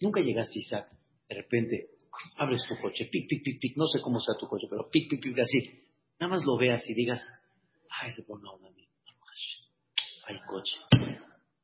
Nunca 0.00 0.20
llegaste, 0.20 0.58
Isaac, 0.58 0.88
de 1.28 1.34
repente 1.34 1.88
abres 2.36 2.64
tu 2.68 2.76
coche, 2.80 3.08
pic, 3.10 3.28
pic, 3.28 3.42
pic, 3.42 3.60
pic, 3.60 3.76
no 3.76 3.86
sé 3.86 4.00
cómo 4.00 4.20
sea 4.20 4.34
tu 4.38 4.46
coche, 4.46 4.66
pero 4.68 4.88
pic, 4.90 5.08
pic, 5.08 5.22
pic, 5.22 5.38
así. 5.38 5.58
Nada 6.20 6.34
más 6.34 6.44
lo 6.44 6.56
veas 6.58 6.88
y 6.88 6.94
digas, 6.94 7.24
ay, 7.88 8.12
bueno, 8.28 8.58
hay 10.26 10.38
coche. 10.46 10.76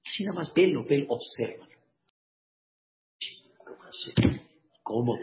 Así 0.09 0.25
nada 0.25 0.39
más 0.39 0.55
velo, 0.55 0.85
velo, 0.85 1.07
observa. 1.11 1.69
Cómodo. 4.83 5.21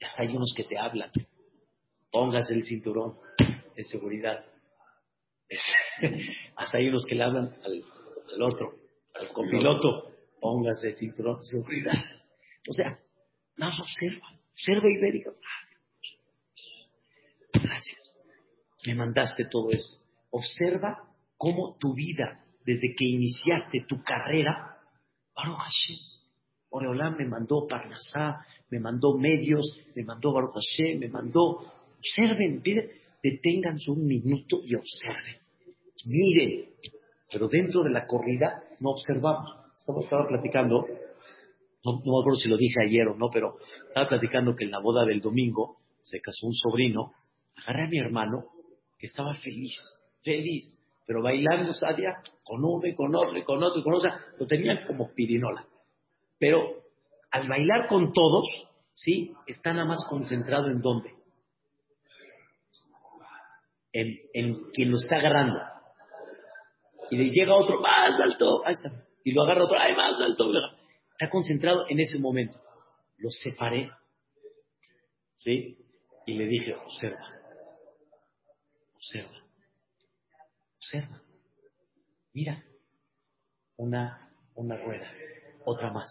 Ya 0.00 0.08
hay 0.16 0.28
unos 0.28 0.54
que 0.56 0.64
te 0.64 0.78
hablan. 0.78 1.10
Póngase 2.10 2.54
el 2.54 2.64
cinturón 2.64 3.18
de 3.76 3.84
seguridad. 3.84 4.44
Hasta 6.56 6.78
hay 6.78 6.88
unos 6.88 7.04
que 7.06 7.14
le 7.14 7.24
hablan 7.24 7.54
al, 7.62 8.42
otro, 8.42 8.74
al 9.14 9.32
copiloto, 9.32 10.14
póngase 10.40 10.88
el 10.88 10.94
cinturón 10.94 11.40
de 11.40 11.46
seguridad. 11.46 11.92
O 12.68 12.72
sea, 12.72 12.98
nada 13.56 13.72
más 13.72 13.80
observa, 13.80 14.28
observa 14.52 14.88
y 14.88 14.96
ve, 14.98 15.24
gracias, 17.52 18.22
me 18.86 18.94
mandaste 18.94 19.44
todo 19.46 19.70
esto. 19.70 20.02
Observa 20.30 21.04
cómo 21.36 21.76
tu 21.78 21.94
vida, 21.94 22.44
desde 22.64 22.94
que 22.96 23.04
iniciaste 23.06 23.84
tu 23.88 24.02
carrera, 24.02 24.78
Baruch 25.34 25.58
Hashem, 25.58 25.96
Oreolán 26.70 27.16
me 27.16 27.26
mandó 27.26 27.66
Parnasá, 27.68 28.44
me 28.70 28.78
mandó 28.78 29.16
medios, 29.18 29.66
me 29.94 30.04
mandó 30.04 30.32
Baruch 30.32 30.54
Hashem, 30.54 30.98
me 31.00 31.08
mandó... 31.08 31.72
Observen, 32.00 32.62
deténganse 33.22 33.90
un 33.90 34.06
minuto 34.06 34.60
y 34.64 34.74
observen. 34.74 35.36
Miren, 36.06 36.70
pero 37.30 37.46
dentro 37.48 37.82
de 37.82 37.90
la 37.90 38.06
corrida 38.06 38.62
no 38.80 38.90
observamos. 38.90 39.54
Estaba, 39.76 40.26
platicando, 40.26 40.86
no, 41.84 41.92
no, 41.92 41.98
me 41.98 42.20
acuerdo 42.20 42.38
si 42.38 42.48
lo 42.48 42.56
dije 42.56 42.76
ayer 42.86 43.06
o 43.08 43.16
no, 43.16 43.28
pero 43.30 43.56
estaba 43.88 44.08
platicando 44.08 44.54
que 44.54 44.64
en 44.64 44.70
la 44.70 44.80
boda 44.80 45.04
del 45.04 45.20
domingo 45.20 45.78
se 46.02 46.20
casó 46.20 46.46
un 46.46 46.54
sobrino. 46.54 47.12
Agarré 47.62 47.84
a 47.84 47.88
mi 47.88 47.98
hermano 47.98 48.44
que 48.98 49.06
estaba 49.06 49.34
feliz, 49.34 49.74
feliz, 50.22 50.79
pero 51.06 51.22
bailando 51.22 51.72
Sadia 51.72 52.22
con 52.42 52.64
uno 52.64 52.86
y 52.86 52.94
con 52.94 53.14
otro 53.14 53.36
y 53.36 53.44
con 53.44 53.62
otro 53.62 53.80
y 53.80 53.82
con 53.82 53.94
otro. 53.94 54.10
Lo 54.38 54.46
tenían 54.46 54.86
como 54.86 55.12
pirinola. 55.14 55.66
Pero 56.38 56.82
al 57.30 57.48
bailar 57.48 57.88
con 57.88 58.12
todos, 58.12 58.46
¿sí? 58.92 59.32
Está 59.46 59.72
nada 59.72 59.86
más 59.86 60.04
concentrado 60.08 60.68
en 60.68 60.80
dónde? 60.80 61.14
En, 63.92 64.14
en 64.34 64.70
quien 64.72 64.90
lo 64.90 64.96
está 64.96 65.16
agarrando 65.16 65.58
y 67.10 67.16
le 67.16 67.30
llega 67.30 67.56
otro 67.56 67.80
más 67.80 68.20
alto, 68.20 68.64
ahí 68.64 68.72
está, 68.72 68.90
y 69.24 69.32
lo 69.32 69.42
agarra 69.42 69.64
otro, 69.64 69.78
ay, 69.78 69.94
más 69.94 70.20
alto, 70.20 70.50
está 71.12 71.28
concentrado 71.28 71.86
en 71.88 71.98
ese 71.98 72.18
momento. 72.18 72.56
Lo 73.18 73.28
separé, 73.30 73.90
¿sí? 75.34 75.76
Y 76.26 76.34
le 76.34 76.46
dije, 76.46 76.74
observa, 76.74 77.28
observa, 78.94 79.42
observa, 80.80 81.20
mira, 82.32 82.64
una, 83.76 84.32
una 84.54 84.76
rueda, 84.78 85.06
otra 85.66 85.92
más, 85.92 86.08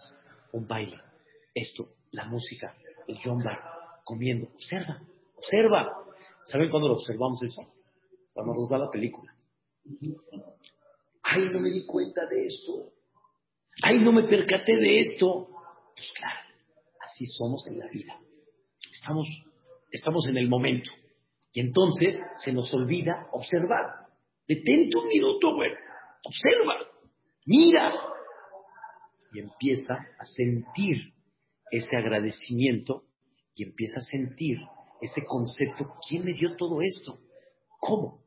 un 0.52 0.66
baile, 0.66 0.96
esto, 1.54 1.84
la 2.12 2.26
música, 2.26 2.76
el 3.08 3.18
yomba, 3.18 4.00
comiendo, 4.04 4.48
observa, 4.54 5.02
observa. 5.36 6.04
¿Saben 6.44 6.70
cuándo 6.70 6.88
lo 6.88 6.94
observamos 6.94 7.42
eso? 7.42 7.62
Cuando 8.32 8.54
nos 8.54 8.68
da 8.68 8.78
la 8.78 8.90
película. 8.90 9.34
Ay, 11.22 11.48
no 11.50 11.60
me 11.60 11.70
di 11.70 11.84
cuenta 11.84 12.26
de 12.26 12.46
esto. 12.46 12.92
Ay, 13.82 13.98
no 13.98 14.12
me 14.12 14.22
percaté 14.24 14.76
de 14.76 15.00
esto. 15.00 15.48
Pues 15.94 16.12
claro, 16.16 16.40
así 17.00 17.26
somos 17.26 17.66
en 17.66 17.78
la 17.78 17.88
vida. 17.88 18.18
Estamos, 18.90 19.26
estamos 19.90 20.26
en 20.28 20.38
el 20.38 20.48
momento. 20.48 20.90
Y 21.52 21.60
entonces 21.60 22.16
se 22.44 22.52
nos 22.52 22.72
olvida 22.72 23.28
observar. 23.32 24.09
Detente 24.50 24.98
un 24.98 25.06
minuto, 25.06 25.54
güey. 25.54 25.70
Observa. 26.24 26.74
Mira. 27.46 27.94
Y 29.32 29.38
empieza 29.38 29.94
a 30.18 30.24
sentir 30.24 31.14
ese 31.70 31.96
agradecimiento 31.96 33.04
y 33.54 33.62
empieza 33.62 34.00
a 34.00 34.02
sentir 34.02 34.58
ese 35.00 35.24
concepto. 35.24 35.94
¿Quién 36.08 36.24
me 36.24 36.32
dio 36.32 36.56
todo 36.56 36.82
esto? 36.82 37.20
¿Cómo? 37.78 38.24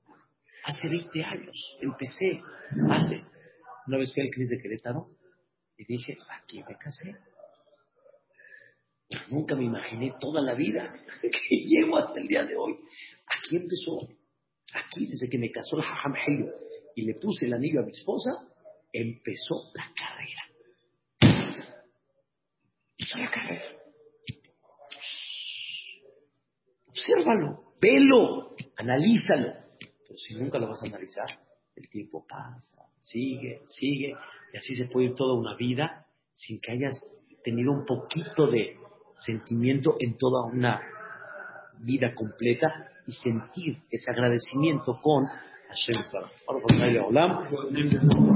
Hace 0.64 0.88
20 0.88 1.24
años 1.26 1.78
empecé, 1.82 2.42
hace. 2.90 3.18
Una 3.88 3.98
vez 3.98 4.14
fui 4.14 4.24
al 4.24 4.30
CRIS 4.30 4.50
de 4.52 4.62
Querétaro 4.62 5.10
y 5.78 5.84
dije, 5.84 6.18
aquí 6.30 6.64
me 6.64 6.78
casé. 6.78 7.18
nunca 9.30 9.58
me 9.58 9.66
imaginé 9.66 10.16
toda 10.22 10.42
la 10.42 10.54
vida 10.54 10.96
que 11.22 11.56
llevo 11.58 11.98
hasta 11.98 12.18
el 12.18 12.30
día 12.30 12.46
de 12.46 12.56
hoy. 12.56 12.80
Aquí 13.28 13.58
empezó, 13.58 14.08
aquí 14.74 15.08
desde 15.08 15.30
que 15.30 15.38
me 15.38 15.52
casó 15.52 15.78
la 15.78 15.84
Jajam 15.84 16.14
y 16.96 17.02
le 17.04 17.16
puse 17.16 17.46
el 17.46 17.54
anillo 17.54 17.82
a 17.82 17.86
mi 17.86 17.92
esposa, 17.92 18.32
empezó 18.92 19.72
la 19.74 19.92
carrera. 19.96 20.44
Empezó 22.98 23.18
la 23.18 23.32
carrera. 23.32 23.66
Obsérvalo, 26.88 27.74
velo, 27.82 28.56
analízalo 28.78 29.64
si 30.18 30.36
nunca 30.36 30.60
lo 30.60 30.68
vas 30.68 30.82
a 30.84 30.88
analizar, 30.88 31.28
el 31.76 31.90
tiempo 31.90 32.26
pasa, 32.28 32.86
sigue, 33.00 33.62
sigue, 33.66 34.16
y 34.54 34.58
así 34.58 34.76
se 34.76 34.86
puede 34.86 35.08
ir 35.08 35.16
toda 35.16 35.34
una 35.34 35.56
vida 35.56 36.06
sin 36.32 36.60
que 36.60 36.72
hayas 36.72 36.96
tenido 37.44 37.72
un 37.72 37.86
poquito 37.86 38.48
de 38.48 38.78
sentimiento 39.16 39.96
en 40.00 40.18
toda 40.18 40.46
una 40.46 40.82
vida 41.80 42.14
completa 42.14 42.92
y 43.08 43.12
sentir 43.12 43.78
ese 43.90 44.12
agradecimiento 44.12 45.00
con 45.02 45.26
Hashem 45.26 45.96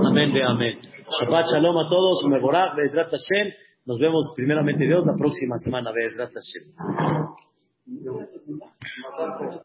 Amén 0.05 0.33
de 0.33 0.43
amén. 0.43 0.79
Shabbat 1.19 1.45
shalom 1.53 1.77
a 1.77 1.87
todos. 1.87 2.23
Hashem. 3.11 3.53
Nos 3.85 3.99
vemos 3.99 4.33
primeramente 4.35 4.83
Dios 4.85 5.05
la 5.05 5.15
próxima 5.15 5.57
semana. 5.57 5.91
Be'ezrat 5.91 6.31
Hashem. 6.33 6.73